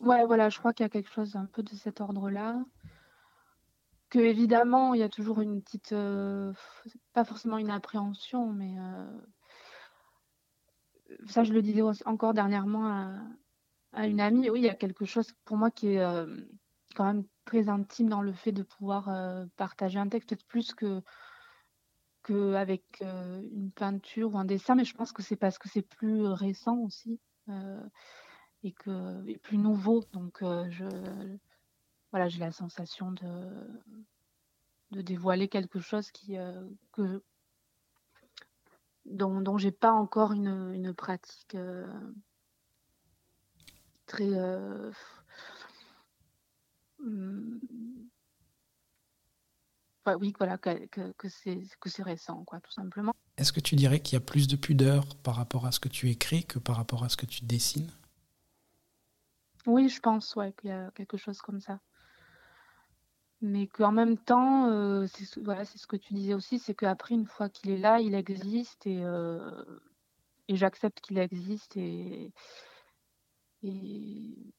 ouais, 0.00 0.26
voilà, 0.26 0.48
je 0.48 0.58
crois 0.58 0.72
qu'il 0.72 0.84
y 0.84 0.86
a 0.86 0.90
quelque 0.90 1.12
chose 1.12 1.36
un 1.36 1.46
peu 1.46 1.62
de 1.62 1.70
cet 1.70 2.00
ordre-là. 2.00 2.60
Que 4.08 4.18
évidemment, 4.18 4.94
il 4.94 5.00
y 5.00 5.04
a 5.04 5.08
toujours 5.08 5.40
une 5.40 5.62
petite, 5.62 5.92
euh, 5.92 6.52
pas 7.12 7.24
forcément 7.24 7.58
une 7.58 7.70
appréhension, 7.70 8.52
mais 8.52 8.74
ça, 11.26 11.44
je 11.44 11.52
le 11.52 11.62
disais 11.62 11.82
encore 12.06 12.34
dernièrement 12.34 12.86
à, 13.92 14.06
une 14.06 14.20
amie. 14.20 14.50
Oui, 14.50 14.60
il 14.60 14.64
y 14.64 14.68
a 14.68 14.74
quelque 14.74 15.04
chose 15.04 15.32
pour 15.44 15.56
moi 15.56 15.70
qui 15.70 15.88
est 15.88 16.26
quand 16.94 17.04
même 17.04 17.24
très 17.44 17.68
intime 17.68 18.08
dans 18.08 18.22
le 18.22 18.32
fait 18.32 18.52
de 18.52 18.62
pouvoir 18.62 19.08
euh, 19.08 19.46
partager 19.56 19.98
un 19.98 20.08
texte, 20.08 20.28
peut-être 20.28 20.46
plus 20.46 20.74
que 20.74 21.02
qu'avec 22.22 22.84
euh, 23.00 23.42
une 23.52 23.70
peinture 23.72 24.34
ou 24.34 24.38
un 24.38 24.44
dessin, 24.44 24.74
mais 24.74 24.84
je 24.84 24.94
pense 24.94 25.12
que 25.12 25.22
c'est 25.22 25.36
parce 25.36 25.58
que 25.58 25.68
c'est 25.68 25.82
plus 25.82 26.26
récent 26.26 26.76
aussi 26.78 27.18
euh, 27.48 27.82
et 28.62 28.72
que 28.72 29.36
plus 29.38 29.58
nouveau. 29.58 30.04
Donc 30.12 30.38
je 30.42 30.84
voilà, 32.10 32.28
j'ai 32.28 32.40
la 32.40 32.52
sensation 32.52 33.12
de 33.12 33.80
de 34.90 35.02
dévoiler 35.02 35.48
quelque 35.48 35.80
chose 35.80 36.10
qui 36.10 36.36
que 36.92 37.22
dont, 39.06 39.40
dont 39.40 39.58
j'ai 39.58 39.72
pas 39.72 39.92
encore 39.92 40.32
une, 40.32 40.72
une 40.74 40.94
pratique 40.94 41.56
très 44.06 44.30
Mmh. 47.02 47.58
oui, 50.18 50.34
voilà, 50.38 50.58
que, 50.58 51.12
que, 51.12 51.28
c'est 51.28 52.02
récent, 52.02 52.44
quoi, 52.44 52.60
tout 52.60 52.72
simplement. 52.72 53.12
Est-ce 53.36 53.52
que 53.52 53.60
tu 53.60 53.76
dirais 53.76 54.00
qu'il 54.00 54.14
y 54.14 54.16
a 54.16 54.24
plus 54.24 54.48
de 54.48 54.56
pudeur 54.56 55.04
par 55.22 55.36
rapport 55.36 55.66
à 55.66 55.72
ce 55.72 55.80
que 55.80 55.88
tu 55.88 56.10
écris 56.10 56.44
que 56.44 56.58
par 56.58 56.76
rapport 56.76 57.04
à 57.04 57.08
ce 57.08 57.16
que 57.16 57.26
tu 57.26 57.44
dessines? 57.44 57.90
Oui, 59.66 59.88
je 59.88 60.00
pense, 60.00 60.34
ouais, 60.36 60.52
qu'il 60.58 60.70
y 60.70 60.72
a 60.72 60.90
quelque 60.94 61.16
chose 61.16 61.40
comme 61.40 61.60
ça. 61.60 61.80
Mais 63.42 63.66
qu'en 63.68 63.92
même 63.92 64.18
temps, 64.18 64.66
euh, 64.70 65.06
c'est 65.06 65.24
ce 65.24 65.86
que 65.86 65.96
tu 65.96 66.12
disais 66.12 66.34
aussi, 66.34 66.58
c'est 66.58 66.74
qu'après, 66.74 67.14
une 67.14 67.26
fois 67.26 67.48
qu'il 67.48 67.70
est 67.70 67.78
là, 67.78 67.98
il 68.00 68.14
existe 68.14 68.86
et, 68.86 69.02
euh, 69.02 69.80
et 70.48 70.56
j'accepte 70.56 71.00
qu'il 71.00 71.18
existe 71.18 71.76
et, 71.76 72.32
il 73.62 74.52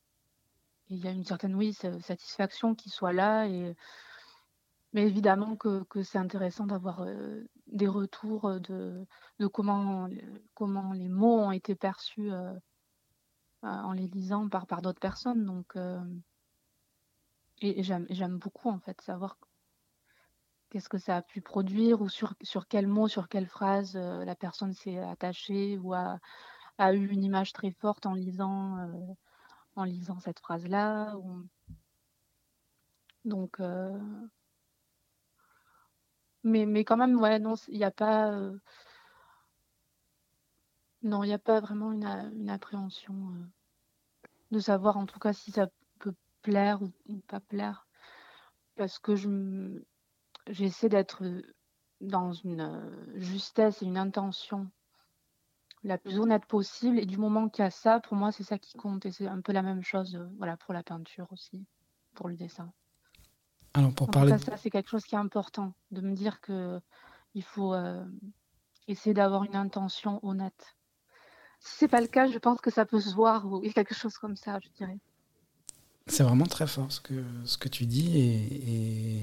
y 0.89 1.07
a 1.07 1.11
une 1.11 1.23
certaine, 1.23 1.55
oui, 1.55 1.73
satisfaction 1.73 2.75
qu'il 2.75 2.91
soit 2.91 3.13
là. 3.13 3.47
Et... 3.47 3.75
Mais 4.93 5.03
évidemment 5.03 5.55
que, 5.55 5.85
c'est 6.03 6.17
intéressant 6.17 6.65
d'avoir 6.65 7.01
euh, 7.01 7.43
des 7.67 7.87
retours 7.87 8.59
de, 8.59 9.05
de, 9.39 9.47
comment, 9.47 10.09
comment 10.53 10.91
les 10.93 11.07
mots 11.07 11.39
ont 11.39 11.51
été 11.51 11.75
perçus 11.75 12.31
en 13.61 13.93
les 13.93 14.07
lisant 14.07 14.49
par, 14.49 14.67
par 14.67 14.81
d'autres 14.81 14.99
personnes. 14.99 15.45
Donc, 15.45 15.75
et, 17.61 17.83
j'aime 17.83 18.37
beaucoup, 18.37 18.69
en 18.69 18.79
fait, 18.79 18.99
savoir 19.01 19.37
qu'est-ce 20.69 20.89
que 20.89 20.97
ça 20.97 21.17
a 21.17 21.21
pu 21.21 21.41
produire 21.41 22.01
ou 22.01 22.09
sur, 22.09 22.33
sur 22.41 22.67
quel 22.67 22.87
mot, 22.87 23.07
sur 23.07 23.27
quelle 23.29 23.47
phrase 23.47 23.95
la 23.95 24.35
personne 24.35 24.73
s'est 24.73 24.97
attachée 24.99 25.77
ou 25.77 25.93
a, 25.93 26.19
a, 26.77 26.93
eu 26.93 27.07
une 27.07 27.23
image 27.23 27.53
très 27.53 27.71
forte 27.71 28.05
en 28.05 28.13
lisant 28.13 28.77
en 29.75 29.83
lisant 29.83 30.19
cette 30.19 30.39
phrase-là. 30.39 31.15
Donc, 33.25 33.59
euh, 33.59 33.99
mais, 36.43 36.65
mais 36.65 36.83
quand 36.83 36.97
même, 36.97 37.19
ouais, 37.19 37.39
non, 37.39 37.55
il 37.67 37.77
n'y 37.77 37.83
a 37.83 37.91
pas. 37.91 38.31
Euh, 38.31 38.57
non, 41.03 41.23
il 41.23 41.31
a 41.33 41.39
pas 41.39 41.59
vraiment 41.59 41.91
une, 41.91 42.49
appréhension 42.49 43.13
euh, 43.13 43.45
de 44.51 44.59
savoir 44.59 44.97
en 44.97 45.05
tout 45.05 45.19
cas 45.19 45.33
si 45.33 45.51
ça 45.51 45.67
plaire 46.41 46.81
ou, 46.81 47.17
pas 47.27 47.39
plaire. 47.39 47.87
Parce 48.75 48.99
que 48.99 49.15
je 49.15 49.81
j'essaie 50.47 50.89
d'être 50.89 51.23
dans 51.99 52.33
une 52.33 52.81
justesse 53.15 53.81
et 53.81 53.85
une 53.85 53.97
intention 53.97 54.69
la 55.83 55.97
plus 55.97 56.19
honnête 56.19 56.45
possible. 56.45 56.99
Et 56.99 57.05
du 57.05 57.17
moment 57.17 57.49
qu'il 57.49 57.63
y 57.63 57.67
a 57.67 57.71
ça, 57.71 57.99
pour 57.99 58.15
moi, 58.15 58.31
c'est 58.31 58.43
ça 58.43 58.57
qui 58.57 58.77
compte. 58.77 59.05
Et 59.05 59.11
c'est 59.11 59.27
un 59.27 59.41
peu 59.41 59.51
la 59.51 59.61
même 59.61 59.83
chose 59.83 60.15
euh, 60.15 60.27
voilà, 60.37 60.57
pour 60.57 60.73
la 60.73 60.83
peinture 60.83 61.27
aussi, 61.31 61.65
pour 62.15 62.27
le 62.29 62.35
dessin. 62.35 62.71
Alors, 63.73 63.93
pour 63.93 64.09
parler. 64.09 64.37
Ça, 64.37 64.57
c'est 64.57 64.69
quelque 64.69 64.89
chose 64.89 65.05
qui 65.05 65.15
est 65.15 65.19
important, 65.19 65.73
de 65.91 66.01
me 66.01 66.13
dire 66.13 66.41
que 66.41 66.79
il 67.33 67.43
faut 67.43 67.73
euh, 67.73 68.03
essayer 68.87 69.13
d'avoir 69.13 69.43
une 69.43 69.55
intention 69.55 70.19
honnête. 70.23 70.75
Si 71.59 71.77
c'est 71.77 71.87
pas 71.87 72.01
le 72.01 72.07
cas, 72.07 72.27
je 72.27 72.37
pense 72.37 72.59
que 72.59 72.71
ça 72.71 72.85
peut 72.85 72.99
se 72.99 73.13
voir 73.13 73.45
ou 73.45 73.61
quelque 73.61 73.93
chose 73.93 74.17
comme 74.17 74.35
ça, 74.35 74.59
je 74.59 74.69
dirais. 74.69 74.99
C'est 76.11 76.23
vraiment 76.23 76.45
très 76.45 76.67
fort 76.67 76.91
ce 76.91 76.99
que, 76.99 77.23
ce 77.45 77.57
que 77.57 77.69
tu 77.69 77.85
dis 77.85 78.17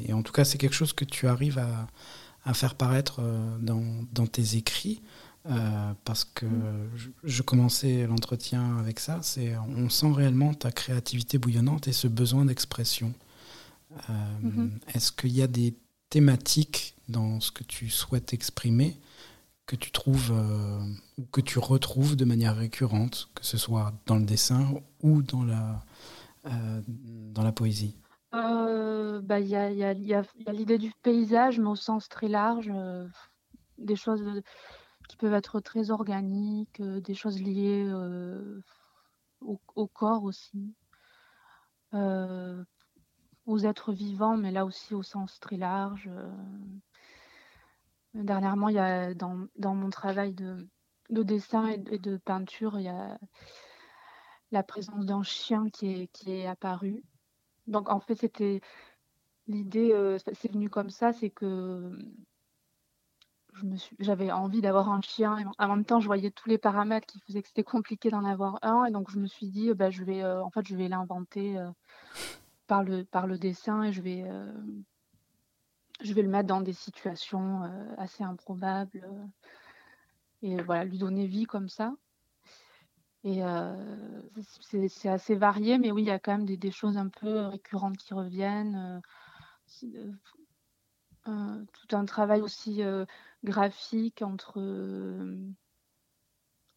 et, 0.07 0.13
en 0.15 0.23
tout 0.23 0.33
cas 0.33 0.45
c'est 0.45 0.57
quelque 0.57 0.75
chose 0.75 0.95
que 0.95 1.05
tu 1.05 1.29
arrives 1.29 1.59
à, 1.59 1.87
à 2.45 2.55
faire 2.55 2.75
paraître 2.75 3.21
euh, 3.21 3.59
dans, 3.61 3.85
dans 4.13 4.27
tes 4.27 4.57
écrits. 4.57 5.03
Euh, 5.51 5.93
parce 6.05 6.25
que 6.25 6.47
je, 7.25 7.43
commençais 7.43 8.07
l'entretien 8.07 8.77
avec 8.79 9.01
ça, 9.01 9.21
c'est 9.23 9.57
on 9.57 9.89
sent 9.89 10.13
réellement 10.13 10.53
ta 10.53 10.71
créativité 10.71 11.39
bouillonnante 11.39 11.89
et 11.89 11.93
ce 11.93 12.07
besoin 12.07 12.45
d'expression. 12.45 13.15
Euh, 14.11 14.13
mhm. 14.43 14.79
Est-ce 14.95 15.11
qu'il 15.13 15.35
y 15.35 15.41
a 15.41 15.47
des 15.47 15.75
thématiques 16.11 16.97
dans 17.09 17.41
ce 17.41 17.51
que 17.51 17.65
tu 17.65 17.89
souhaites 17.89 18.35
exprimer 18.35 18.99
que 19.65 19.77
tu 19.77 19.91
trouves 19.91 20.33
ou 21.19 21.23
que 21.31 21.41
tu 21.41 21.59
retrouves 21.59 22.17
de 22.17 22.25
manière 22.25 22.57
récurrente, 22.57 23.29
que 23.35 23.45
ce 23.45 23.57
soit 23.57 23.93
dans 24.07 24.17
le 24.17 24.25
dessin 24.25 24.75
ou 25.03 25.23
dans 25.23 25.45
la, 25.45 25.85
dans 26.87 27.43
la 27.43 27.53
poésie 27.53 27.99
bah, 28.31 29.41
il 29.41 29.49
y 29.49 29.57
a, 29.57 29.71
y 29.71 29.85
a, 29.85 29.93
y 29.93 30.15
a, 30.15 30.23
l'idée 30.53 30.79
du 30.79 30.93
paysage, 31.03 31.59
mais 31.59 31.69
au 31.69 31.77
sens 31.77 32.09
très 32.09 32.29
large, 32.29 32.71
des 33.79 33.97
choses 33.97 34.25
qui 35.09 35.17
peuvent 35.17 35.35
être 35.35 35.61
très 35.61 35.91
organiques, 35.91 36.81
des 36.83 37.15
choses 37.15 37.41
liées 37.41 37.91
au, 39.41 39.87
corps 39.89 40.25
aussi, 40.25 40.75
aux 41.93 43.59
êtres 43.59 43.93
vivants, 43.93 44.37
mais 44.37 44.51
là 44.51 44.65
aussi 44.65 44.95
au 44.95 45.03
sens 45.03 45.41
très 45.41 45.57
large. 45.57 46.11
Dernièrement, 48.15 48.69
il 48.69 48.77
y 48.77 48.79
a 48.79 49.15
dans, 49.15 49.47
mon 49.75 49.91
travail 49.91 50.35
de, 50.35 50.69
de 51.11 51.23
dessin 51.23 51.67
et 51.67 51.79
de, 51.79 51.93
et 51.95 51.99
de 51.99 52.17
peinture, 52.17 52.79
il 52.79 52.85
y 52.85 52.89
a 52.89 53.19
la 54.51 54.63
présence 54.63 55.05
d'un 55.05 55.23
chien 55.23 55.69
qui 55.71 55.93
est, 55.93 56.07
qui 56.09 56.33
est 56.33 56.47
apparu. 56.47 57.03
Donc 57.67 57.91
en 57.91 58.01
fait, 58.01 58.15
c'était 58.15 58.61
l'idée, 59.47 59.93
euh, 59.93 60.19
c'est 60.33 60.53
venu 60.53 60.71
comme 60.71 60.91
ça, 60.91 61.13
c'est 61.13 61.31
que 61.31 61.93
j'avais 63.99 64.31
envie 64.31 64.61
d'avoir 64.61 64.91
un 64.91 65.01
chien. 65.01 65.39
Et 65.39 65.45
en 65.59 65.69
même 65.69 65.85
temps, 65.85 66.01
je 66.01 66.07
voyais 66.07 66.31
tous 66.31 66.49
les 66.49 66.59
paramètres 66.59 67.07
qui 67.07 67.21
faisaient 67.21 67.43
que 67.43 67.49
c'était 67.49 67.65
compliqué 67.65 68.11
d'en 68.11 68.25
avoir 68.25 68.59
un. 68.63 68.85
Et 68.87 68.91
donc 68.91 69.11
je 69.11 69.19
me 69.19 69.27
suis 69.27 69.49
dit, 69.49 69.73
bah, 69.75 69.91
je 69.91 70.05
vais, 70.05 70.23
euh, 70.23 70.43
en 70.43 70.51
fait, 70.51 70.67
je 70.67 70.77
vais 70.77 70.89
l'inventer 70.89 71.59
euh, 71.59 71.71
par 72.67 72.83
le 72.83 73.05
par 73.05 73.27
le 73.27 73.39
dessin 73.39 73.83
et 73.83 73.93
je 73.93 74.03
vais 74.03 74.25
je 76.01 76.13
vais 76.15 76.23
le 76.23 76.29
mettre 76.29 76.47
dans 76.47 76.61
des 76.61 76.73
situations 76.73 77.63
assez 77.97 78.23
improbables 78.23 79.09
et 80.43 80.63
voilà, 80.63 80.85
lui 80.85 80.99
donner 80.99 81.27
vie 81.27 81.45
comme 81.45 81.69
ça. 81.69 81.95
Et 83.29 83.43
c'est 84.89 85.09
assez 85.09 85.35
varié, 85.35 85.79
mais 85.79 85.91
oui, 85.91 86.03
il 86.03 86.07
y 86.07 86.11
a 86.11 86.19
quand 86.19 86.33
même 86.33 86.47
des, 86.47 86.71
choses 86.71 86.97
un 86.97 87.09
peu 87.09 87.47
récurrentes 87.47 87.99
qui 87.99 88.15
reviennent. 88.15 89.03
Euh, 91.27 91.65
tout 91.73 91.97
un 91.97 92.05
travail 92.07 92.41
aussi 92.41 92.81
graphique 93.45 94.23
entre 94.23 94.59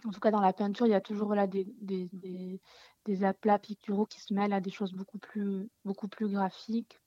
en 0.05 0.11
tout 0.11 0.19
cas 0.19 0.31
dans 0.31 0.41
la 0.41 0.53
peinture, 0.53 0.87
il 0.87 0.91
y 0.91 0.95
a 0.95 1.01
toujours 1.01 1.35
là 1.35 1.47
des, 1.47 1.65
des, 1.79 2.09
des, 2.13 2.59
des, 3.05 3.23
aplats 3.23 3.59
picturaux 3.59 4.05
qui 4.05 4.19
se 4.19 4.33
mêlent 4.33 4.53
à 4.53 4.61
des 4.61 4.71
choses 4.71 4.93
beaucoup 4.93 5.19
plus, 5.19 5.69
beaucoup 5.85 6.07
plus 6.07 6.27
graphiques. 6.27 6.99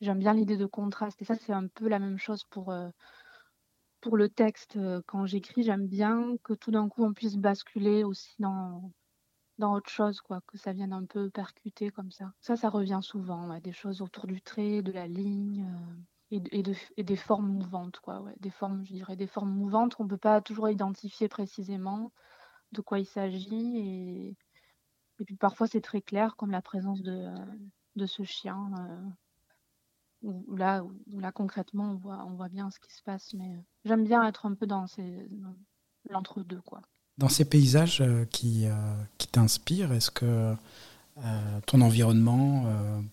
J'aime 0.00 0.18
bien 0.18 0.34
l'idée 0.34 0.56
de 0.56 0.66
contraste. 0.66 1.20
Et 1.22 1.24
ça, 1.24 1.36
c'est 1.36 1.52
un 1.52 1.68
peu 1.68 1.88
la 1.88 1.98
même 1.98 2.18
chose 2.18 2.44
pour, 2.44 2.72
pour 4.00 4.16
le 4.16 4.28
texte, 4.28 4.78
quand 5.06 5.26
j'écris, 5.26 5.62
j'aime 5.62 5.86
bien 5.86 6.36
que 6.42 6.52
tout 6.52 6.70
d'un 6.70 6.88
coup 6.88 7.04
on 7.04 7.12
puisse 7.12 7.36
basculer 7.36 8.04
aussi 8.04 8.34
dans, 8.38 8.92
dans 9.58 9.74
autre 9.74 9.90
chose, 9.90 10.20
quoi, 10.20 10.40
que 10.46 10.58
ça 10.58 10.72
vienne 10.72 10.92
un 10.92 11.04
peu 11.04 11.30
percuter 11.30 11.90
comme 11.90 12.10
ça. 12.10 12.32
Ça, 12.40 12.56
ça 12.56 12.68
revient 12.68 13.00
souvent, 13.02 13.58
des 13.60 13.72
choses 13.72 14.02
autour 14.02 14.26
du 14.26 14.40
trait, 14.42 14.82
de 14.82 14.92
la 14.92 15.06
ligne. 15.06 15.68
Et, 16.32 16.38
de, 16.38 16.74
et, 16.96 17.02
des 17.02 17.16
formes 17.16 17.48
mouvantes, 17.48 17.98
quoi, 17.98 18.20
ouais, 18.20 18.36
des 18.38 18.50
formes, 18.50 18.84
je 18.86 18.92
dirais, 18.92 19.16
des 19.16 19.26
formes 19.26 19.50
mouvantes 19.50 19.96
qu'on 19.96 20.04
ne 20.04 20.08
peut 20.08 20.16
pas 20.16 20.40
toujours 20.40 20.68
identifier 20.68 21.26
précisément 21.26 22.12
de 22.70 22.80
quoi 22.80 23.00
il 23.00 23.04
s'agit. 23.04 23.78
Et, 23.78 24.36
puis 25.26 25.36
parfois 25.36 25.66
c'est 25.66 25.80
très 25.80 26.00
clair, 26.00 26.36
comme 26.36 26.52
la 26.52 26.62
présence 26.62 27.02
de, 27.02 27.28
de 27.96 28.06
ce 28.06 28.22
chien. 28.22 28.70
Où 30.22 30.54
là, 30.56 30.82
où 30.84 31.20
là 31.20 31.32
concrètement, 31.32 31.92
on 31.92 31.96
voit, 31.96 32.24
on 32.26 32.34
voit 32.34 32.48
bien 32.48 32.70
ce 32.70 32.78
qui 32.80 32.92
se 32.94 33.02
passe. 33.02 33.32
Mais 33.34 33.48
euh, 33.48 33.60
j'aime 33.84 34.04
bien 34.04 34.26
être 34.26 34.46
un 34.46 34.54
peu 34.54 34.66
dans, 34.66 34.86
ces, 34.86 35.28
l'entre-deux. 36.08 36.60
quoi. 36.62 36.82
Dans 37.18 37.28
ces 37.28 37.44
paysages 37.44 38.00
euh, 38.00 38.24
qui, 38.26 38.66
euh, 38.66 38.72
qui 39.18 39.28
t'inspirent, 39.28 39.92
est-ce 39.92 40.10
que 40.10 40.54
ton 41.66 41.82
environnement 41.82 42.64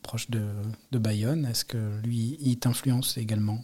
proche 0.02 0.30
de, 0.30 0.46
de, 0.92 0.98
Bayonne, 0.98 1.46
est-ce 1.46 1.66
que 1.66 2.00
lui, 2.04 2.38
il 2.40 2.58
t'influence 2.58 3.18
également? 3.18 3.60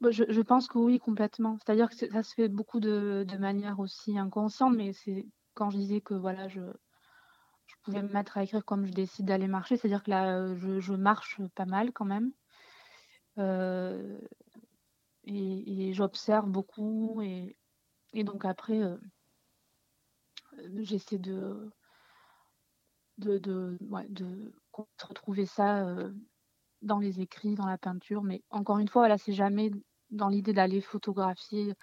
Bah, 0.00 0.10
je, 0.10 0.24
je, 0.30 0.40
pense 0.40 0.66
que 0.66 0.78
oui, 0.78 0.98
complètement. 0.98 1.58
C'est-à-dire 1.58 1.90
que 1.90 1.94
ça 1.94 2.22
se 2.22 2.32
fait 2.32 2.48
beaucoup 2.48 2.80
de, 2.80 3.26
de 3.28 3.36
manière 3.36 3.78
aussi 3.78 4.16
inconsciente, 4.16 4.74
mais 4.74 4.94
c'est 4.94 5.26
quand 5.52 5.68
je 5.68 5.76
disais 5.76 6.00
que 6.00 6.14
voilà, 6.14 6.48
je, 6.48 6.62
je 7.66 7.74
pouvais 7.82 8.02
me 8.02 8.08
mettre 8.08 8.38
à 8.38 8.42
écrire 8.44 8.64
comme 8.64 8.86
je 8.86 8.92
décide 8.92 9.26
d'aller 9.26 9.46
marcher, 9.46 9.76
c'est-à-dire 9.76 10.02
que 10.02 10.10
là, 10.10 10.54
je, 10.54 10.80
je, 10.80 10.94
marche 10.94 11.40
pas 11.54 11.66
mal 11.66 11.92
quand 11.92 12.04
même. 12.04 12.32
Euh, 13.38 14.18
et, 15.24 15.92
j'observe 15.92 16.48
beaucoup 16.48 17.20
et, 17.22 17.56
donc 18.24 18.44
après 18.44 18.82
euh, 18.82 18.96
j'essaie 20.78 21.18
de 21.18 21.70
retrouver 25.02 25.46
ça 25.46 25.86
euh, 25.86 26.12
dans 26.82 26.98
les 26.98 27.20
écrits, 27.20 27.54
dans 27.54 27.66
la 27.66 27.78
peinture. 27.78 28.22
Mais 28.22 28.42
encore 28.50 28.78
une 28.78 28.88
fois, 28.88 29.16
c'est 29.18 29.32
jamais 29.32 29.70
dans 30.10 30.28
l'idée 30.28 30.52
d'aller 30.52 30.80
photographier 30.80 31.74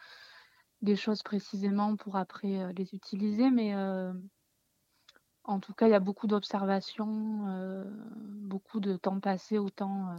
des 0.81 0.95
choses 0.95 1.23
précisément 1.23 1.95
pour 1.95 2.17
après 2.17 2.73
les 2.73 2.93
utiliser. 2.93 3.49
Mais 3.51 3.73
en 5.43 5.59
tout 5.59 5.73
cas, 5.73 5.87
il 5.87 5.91
y 5.91 5.95
a 5.95 5.99
beaucoup 5.99 6.27
d'observations, 6.27 7.85
beaucoup 8.41 8.79
de 8.79 8.97
temps 8.97 9.19
passé 9.19 9.57
autant 9.57 10.17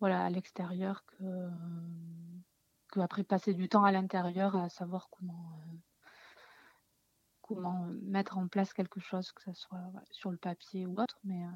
voilà, 0.00 0.24
à 0.24 0.30
l'extérieur 0.30 1.04
que, 1.06 1.48
que 2.88 3.00
après 3.00 3.24
passer 3.24 3.54
du 3.54 3.68
temps 3.68 3.84
à 3.84 3.92
l'intérieur 3.92 4.56
à 4.56 4.68
savoir 4.68 5.08
comment, 5.10 5.60
euh, 5.60 6.08
comment 7.42 7.86
mettre 8.02 8.38
en 8.38 8.48
place 8.48 8.72
quelque 8.72 9.00
chose, 9.00 9.32
que 9.32 9.42
ce 9.42 9.52
soit 9.52 9.92
sur 10.10 10.30
le 10.30 10.36
papier 10.36 10.86
ou 10.86 11.00
autre. 11.00 11.18
Mais, 11.24 11.44
euh, 11.44 11.48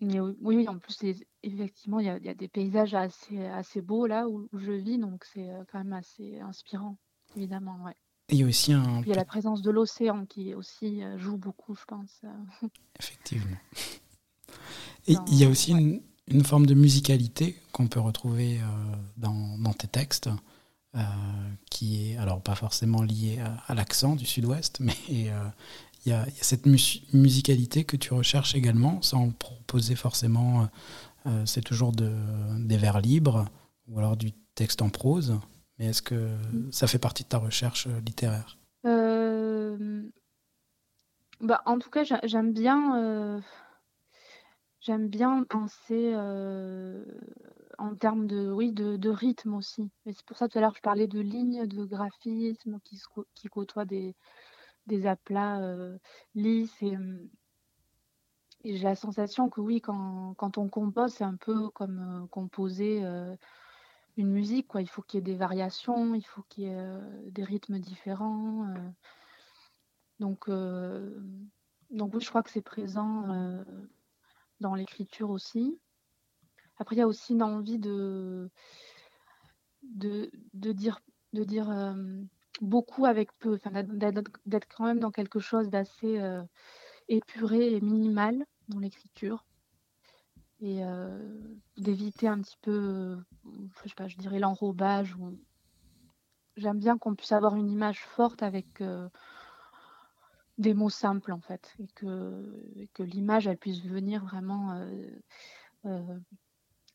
mais 0.00 0.20
oui, 0.20 0.68
en 0.68 0.78
plus, 0.78 0.98
effectivement, 1.44 2.00
il 2.00 2.06
y, 2.06 2.10
a, 2.10 2.18
y, 2.18 2.28
a 2.28 2.34
des 2.34 2.48
paysages 2.48 2.94
assez, 2.94 3.46
assez 3.46 3.80
beaux 3.82 4.06
là 4.06 4.28
où, 4.28 4.48
je 4.52 4.72
vis, 4.72 4.98
donc 4.98 5.24
c'est 5.24 5.48
euh, 5.48 5.62
quand 5.70 5.78
même 5.78 5.92
assez 5.92 6.40
inspirant, 6.40 6.98
évidemment. 7.36 7.84
Ouais. 7.84 7.94
il 8.30 8.38
y 8.38 8.42
a 8.42 8.46
aussi 8.46 8.72
un. 8.72 9.00
Il 9.02 9.08
y 9.08 9.12
a 9.12 9.16
la 9.16 9.24
présence 9.24 9.62
de 9.62 9.70
l'océan 9.70 10.26
qui 10.26 10.54
aussi 10.54 11.02
joue 11.18 11.36
beaucoup, 11.36 11.76
je 11.76 11.84
pense. 11.84 12.22
Effectivement. 12.98 13.56
Et 15.08 15.16
il 15.26 15.34
y 15.34 15.44
a 15.44 15.48
aussi 15.48 15.72
une, 15.72 16.00
une 16.32 16.44
forme 16.44 16.66
de 16.66 16.74
musicalité 16.74 17.56
qu'on 17.72 17.86
peut 17.86 18.00
retrouver 18.00 18.58
euh, 18.58 18.96
dans, 19.16 19.72
tes 19.72 19.86
textes, 19.86 20.30
euh, 20.94 21.00
qui 21.70 22.12
est 22.12 22.16
alors 22.16 22.40
pas 22.40 22.54
forcément 22.54 23.02
liée 23.02 23.38
à, 23.66 23.74
l'accent 23.74 24.16
du 24.16 24.26
sud-ouest, 24.26 24.80
mais 24.80 24.94
euh, 25.30 25.48
il 26.04 26.10
y, 26.10 26.14
a, 26.14 26.26
cette 26.40 26.66
musicalité 26.66 27.84
que 27.84 27.96
tu 27.96 28.12
recherches 28.14 28.54
également, 28.54 29.00
sans 29.02 29.30
proposer 29.30 29.94
forcément, 29.94 30.68
c'est 31.44 31.62
toujours 31.62 31.92
de, 31.92 32.10
des 32.58 32.76
vers 32.76 33.00
libres 33.00 33.44
ou 33.86 34.00
alors 34.00 34.16
du 34.16 34.32
texte 34.56 34.82
en 34.82 34.88
prose, 34.88 35.38
mais 35.78 35.86
est-ce 35.86 36.02
que 36.02 36.28
ça 36.72 36.88
fait 36.88 36.98
partie 36.98 37.22
de 37.22 37.28
ta 37.28 37.38
recherche 37.38 37.86
littéraire? 38.04 38.58
Bah, 41.40 41.62
En 41.66 41.78
tout 41.78 41.90
cas, 41.90 42.02
j'aime 42.24 42.52
bien 42.52 43.40
J'aime 44.82 45.06
bien 45.06 45.44
penser 45.44 46.12
en 47.78 47.94
termes 47.94 48.26
de, 48.26 48.50
oui, 48.50 48.72
de, 48.72 48.96
de 48.96 49.10
rythme 49.10 49.54
aussi. 49.54 49.88
C'est 50.04 50.22
pour 50.22 50.36
ça 50.36 50.48
tout 50.48 50.58
à 50.58 50.60
l'heure 50.60 50.74
je 50.74 50.80
parlais 50.80 51.06
de 51.06 51.20
lignes, 51.20 51.68
de 51.68 51.84
graphisme 51.84 52.80
qui, 52.80 53.00
qui 53.36 53.46
côtoient 53.46 53.84
des, 53.84 54.16
des 54.88 55.06
aplats 55.06 55.60
lisses. 56.34 56.82
Et, 56.82 56.98
et 58.64 58.76
j'ai 58.76 58.82
la 58.82 58.96
sensation 58.96 59.48
que 59.48 59.60
oui, 59.60 59.80
quand, 59.80 60.34
quand 60.36 60.58
on 60.58 60.68
compose, 60.68 61.12
c'est 61.12 61.22
un 61.22 61.36
peu 61.36 61.68
comme 61.70 62.26
composer 62.32 63.04
une 64.16 64.32
musique. 64.32 64.66
Quoi. 64.66 64.82
Il 64.82 64.88
faut 64.88 65.02
qu'il 65.02 65.18
y 65.18 65.20
ait 65.20 65.32
des 65.32 65.36
variations, 65.36 66.16
il 66.16 66.26
faut 66.26 66.42
qu'il 66.48 66.64
y 66.64 66.66
ait 66.66 66.98
des 67.30 67.44
rythmes 67.44 67.78
différents. 67.78 68.66
donc, 70.18 70.50
donc 71.90 72.14
oui, 72.14 72.20
je 72.20 72.28
crois 72.28 72.42
que 72.42 72.50
c'est 72.50 72.62
présent 72.62 73.62
dans 74.62 74.74
l'écriture 74.74 75.28
aussi. 75.28 75.78
Après, 76.78 76.96
il 76.96 77.00
y 77.00 77.02
a 77.02 77.06
aussi 77.06 77.34
une 77.34 77.42
envie 77.42 77.78
de, 77.78 78.50
de, 79.82 80.30
de 80.54 80.72
dire, 80.72 81.00
de 81.34 81.44
dire 81.44 81.70
euh, 81.70 82.22
beaucoup 82.60 83.04
avec 83.04 83.30
peu, 83.38 83.58
d'être 84.46 84.68
quand 84.74 84.84
même 84.84 85.00
dans 85.00 85.10
quelque 85.10 85.38
chose 85.38 85.68
d'assez 85.68 86.18
euh, 86.18 86.42
épuré 87.08 87.74
et 87.74 87.80
minimal 87.80 88.46
dans 88.68 88.78
l'écriture. 88.78 89.44
Et 90.60 90.84
euh, 90.84 91.18
d'éviter 91.76 92.28
un 92.28 92.40
petit 92.40 92.58
peu, 92.62 93.18
je 93.44 93.88
sais 93.88 93.94
pas, 93.94 94.08
je 94.08 94.16
dirais 94.16 94.38
l'enrobage. 94.38 95.14
Ou... 95.16 95.38
J'aime 96.56 96.78
bien 96.78 96.98
qu'on 96.98 97.14
puisse 97.14 97.32
avoir 97.32 97.56
une 97.56 97.68
image 97.68 98.00
forte 98.00 98.42
avec 98.42 98.82
des 100.58 100.74
mots 100.74 100.90
simples 100.90 101.32
en 101.32 101.40
fait 101.40 101.74
et 101.78 101.86
que, 101.94 102.86
que 102.94 103.02
l'image 103.02 103.46
elle 103.46 103.56
puisse 103.58 103.82
venir 103.82 104.24
vraiment 104.24 104.72
euh, 104.72 105.10
euh, 105.86 106.18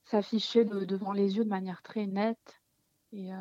s'affichait 0.05 0.65
devant 0.65 1.11
les 1.11 1.37
yeux 1.37 1.43
de 1.43 1.49
manière 1.49 1.81
très 1.81 2.05
nette. 2.05 2.61
Et, 3.11 3.31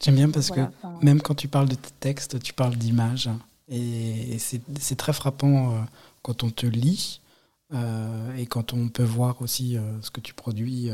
J'aime 0.00 0.14
bien 0.14 0.30
parce 0.30 0.50
que 0.50 0.60
même 1.02 1.20
quand 1.20 1.34
tu 1.34 1.48
parles 1.48 1.68
de 1.68 1.76
texte, 2.00 2.40
tu 2.40 2.52
parles 2.52 2.76
d'images. 2.76 3.30
Et 3.68 4.38
c'est 4.38 4.96
très 4.96 5.12
frappant 5.12 5.74
euh, 5.74 5.80
quand 6.22 6.42
on 6.42 6.50
te 6.50 6.66
lit 6.66 7.20
euh, 7.74 8.34
et 8.36 8.46
quand 8.46 8.72
on 8.72 8.88
peut 8.88 9.04
voir 9.04 9.42
aussi 9.42 9.76
euh, 9.76 10.00
ce 10.00 10.10
que 10.10 10.20
tu 10.20 10.32
produis 10.32 10.90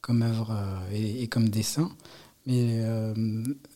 comme 0.00 0.22
œuvre 0.22 0.56
et, 0.92 1.26
comme 1.28 1.48
dessin. 1.48 1.90
Mais 2.46 2.82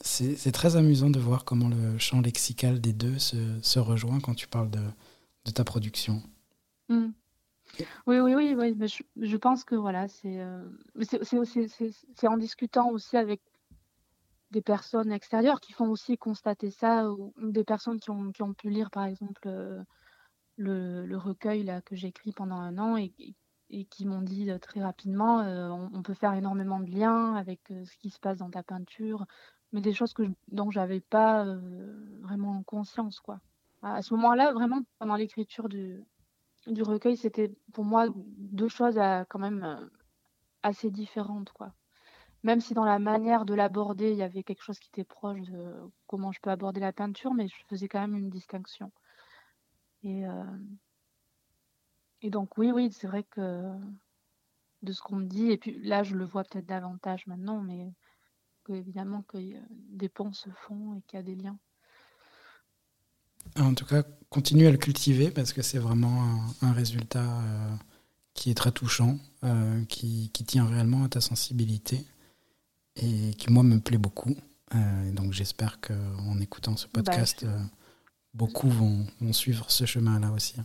c'est 0.00 0.52
très 0.52 0.76
amusant 0.76 1.10
de 1.10 1.20
voir 1.20 1.44
comment 1.44 1.68
le 1.68 1.98
champ 1.98 2.20
lexical 2.20 2.80
des 2.80 2.92
deux 2.92 3.18
se, 3.18 3.78
rejoint 3.78 4.20
quand 4.20 4.34
tu 4.34 4.48
parles 4.48 4.70
de, 4.70 5.50
ta 5.50 5.64
production. 5.64 6.22
Mmh. 6.88 7.08
Oui, 8.06 8.20
oui, 8.20 8.34
oui, 8.34 8.54
oui 8.56 8.88
je, 8.88 9.02
je, 9.26 9.36
pense 9.36 9.64
que 9.64 9.74
voilà, 9.74 10.06
c'est 10.08 10.38
en 12.26 12.36
discutant 12.36 12.90
aussi 12.90 13.16
avec 13.16 13.40
des 14.54 14.62
personnes 14.62 15.10
extérieures 15.10 15.60
qui 15.60 15.72
font 15.72 15.90
aussi 15.90 16.16
constater 16.16 16.70
ça, 16.70 17.10
ou 17.10 17.32
des 17.42 17.64
personnes 17.64 17.98
qui 17.98 18.10
ont, 18.10 18.54
pu 18.54 18.70
lire 18.70 18.90
par 18.90 19.04
exemple 19.04 19.42
euh, 19.46 19.82
le, 20.56 21.16
recueil 21.16 21.64
là, 21.64 21.82
que 21.82 21.96
j'ai 21.96 22.08
écrit 22.08 22.32
pendant 22.32 22.56
un 22.56 22.78
an 22.78 22.96
et, 22.96 23.12
et 23.18 23.34
qui 23.90 24.06
m'ont 24.06 24.22
dit 24.22 24.50
très 24.60 24.82
rapidement 24.82 25.40
on, 25.92 26.02
peut 26.02 26.14
faire 26.14 26.34
énormément 26.34 26.80
de 26.80 26.90
liens 26.90 27.34
avec 27.34 27.60
ce 27.68 27.96
qui 27.98 28.10
se 28.10 28.18
passe 28.18 28.38
dans 28.38 28.50
ta 28.50 28.62
peinture, 28.62 29.26
mais 29.72 29.80
des 29.80 29.92
choses 29.92 30.12
que 30.12 30.24
je, 30.24 30.30
dont 30.48 30.70
j'avais 30.70 31.00
pas 31.00 31.44
vraiment 32.20 32.62
conscience. 32.62 33.20
quoi. 33.20 33.40
À, 33.82 34.02
ce 34.02 34.14
moment-là, 34.14 34.52
vraiment, 34.52 34.80
pendant 34.98 35.16
l'écriture 35.16 35.68
du, 35.68 36.04
recueil, 36.66 37.16
c'était 37.16 37.52
pour 37.72 37.84
moi 37.84 38.06
deux 38.14 38.68
choses 38.68 38.98
quand 39.28 39.38
même 39.38 39.90
assez 40.62 40.90
différentes. 40.90 41.52
quoi 41.52 41.74
même 42.44 42.60
si 42.60 42.74
dans 42.74 42.84
la 42.84 42.98
manière 42.98 43.46
de 43.46 43.54
l'aborder, 43.54 44.12
il 44.12 44.18
y 44.18 44.22
avait 44.22 44.42
quelque 44.42 44.62
chose 44.62 44.78
qui 44.78 44.90
était 44.90 45.02
proche 45.02 45.40
de 45.40 45.74
comment 46.06 46.30
je 46.30 46.40
peux 46.40 46.50
aborder 46.50 46.78
la 46.78 46.92
peinture, 46.92 47.32
mais 47.32 47.48
je 47.48 47.56
faisais 47.68 47.88
quand 47.88 48.00
même 48.00 48.14
une 48.14 48.28
distinction. 48.28 48.92
Et, 50.02 50.24
et 52.24 52.30
donc 52.30 52.58
oui, 52.58 52.72
oui, 52.72 52.90
c'est 52.92 53.06
vrai 53.06 53.24
que 53.30 53.62
de 54.82 54.92
ce 54.92 55.00
qu'on 55.00 55.16
me 55.16 55.26
dit, 55.26 55.50
et 55.50 55.56
puis 55.56 55.78
là 55.82 56.02
je 56.02 56.16
le 56.16 56.24
vois 56.24 56.42
peut-être 56.44 56.66
davantage 56.66 57.26
maintenant, 57.26 57.60
mais 57.60 57.92
évidemment 58.68 59.22
que 59.28 59.38
des 59.70 60.08
ponts 60.08 60.32
se 60.32 60.48
font 60.50 60.94
et 60.96 61.02
qu'il 61.02 61.18
y 61.18 61.20
a 61.20 61.22
des 61.22 61.34
liens. 61.34 61.58
En 63.56 63.74
tout 63.74 63.84
cas, 63.84 64.02
continue 64.30 64.66
à 64.66 64.70
le 64.70 64.78
cultiver 64.78 65.30
parce 65.30 65.52
que 65.52 65.60
c'est 65.62 65.78
vraiment 65.78 66.40
un, 66.62 66.72
résultat 66.72 67.22
euh, 67.22 67.76
qui 68.32 68.50
est 68.50 68.54
très 68.54 68.72
touchant, 68.72 69.18
euh, 69.44 69.84
qui, 69.84 70.30
qui, 70.32 70.44
tient 70.44 70.66
réellement 70.66 71.04
à 71.04 71.08
ta 71.08 71.20
sensibilité 71.20 72.06
et 72.96 73.34
qui, 73.34 73.52
moi, 73.52 73.62
me 73.62 73.78
plaît 73.80 73.98
beaucoup. 73.98 74.34
Euh, 74.74 75.12
donc 75.12 75.32
j'espère 75.32 75.80
qu'en 75.80 76.40
écoutant 76.40 76.76
ce 76.76 76.86
bah, 76.86 77.02
podcast, 77.02 77.44
euh, 77.44 77.58
beaucoup 78.32 78.68
vont, 78.68 79.06
vont, 79.20 79.32
suivre 79.32 79.70
ce 79.70 79.84
chemin-là 79.84 80.32
aussi. 80.32 80.56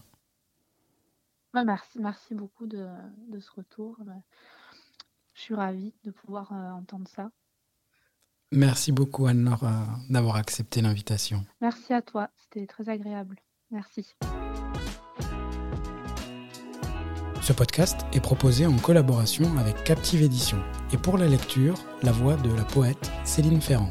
Bah, 1.53 1.63
merci, 1.63 1.99
merci 1.99 2.35
beaucoup 2.35 2.67
de, 2.67 2.87
de, 3.27 3.39
ce 3.39 3.51
retour. 3.51 3.97
Bah, 4.05 4.13
je 5.33 5.41
suis 5.41 5.55
ravie 5.55 5.93
de 6.03 6.11
pouvoir 6.11 6.51
euh, 6.53 6.71
entendre 6.71 7.07
ça. 7.07 7.31
Merci 8.51 8.91
beaucoup 8.91 9.27
Anne-Laure 9.27 9.69
d'avoir 10.09 10.35
accepté 10.35 10.81
l'invitation. 10.81 11.45
Merci 11.61 11.93
à 11.93 12.01
toi, 12.01 12.29
c'était 12.35 12.65
très 12.65 12.89
agréable. 12.89 13.35
Merci. 13.69 14.15
Ce 17.41 17.53
podcast 17.53 18.01
est 18.13 18.19
proposé 18.19 18.65
en 18.65 18.77
collaboration 18.77 19.57
avec 19.57 19.83
Captive 19.83 20.21
Édition 20.21 20.57
et 20.91 20.97
pour 20.97 21.17
la 21.17 21.27
lecture, 21.27 21.75
la 22.03 22.11
voix 22.11 22.35
de 22.35 22.53
la 22.53 22.63
poète 22.63 23.11
Céline 23.23 23.61
Ferrand. 23.61 23.89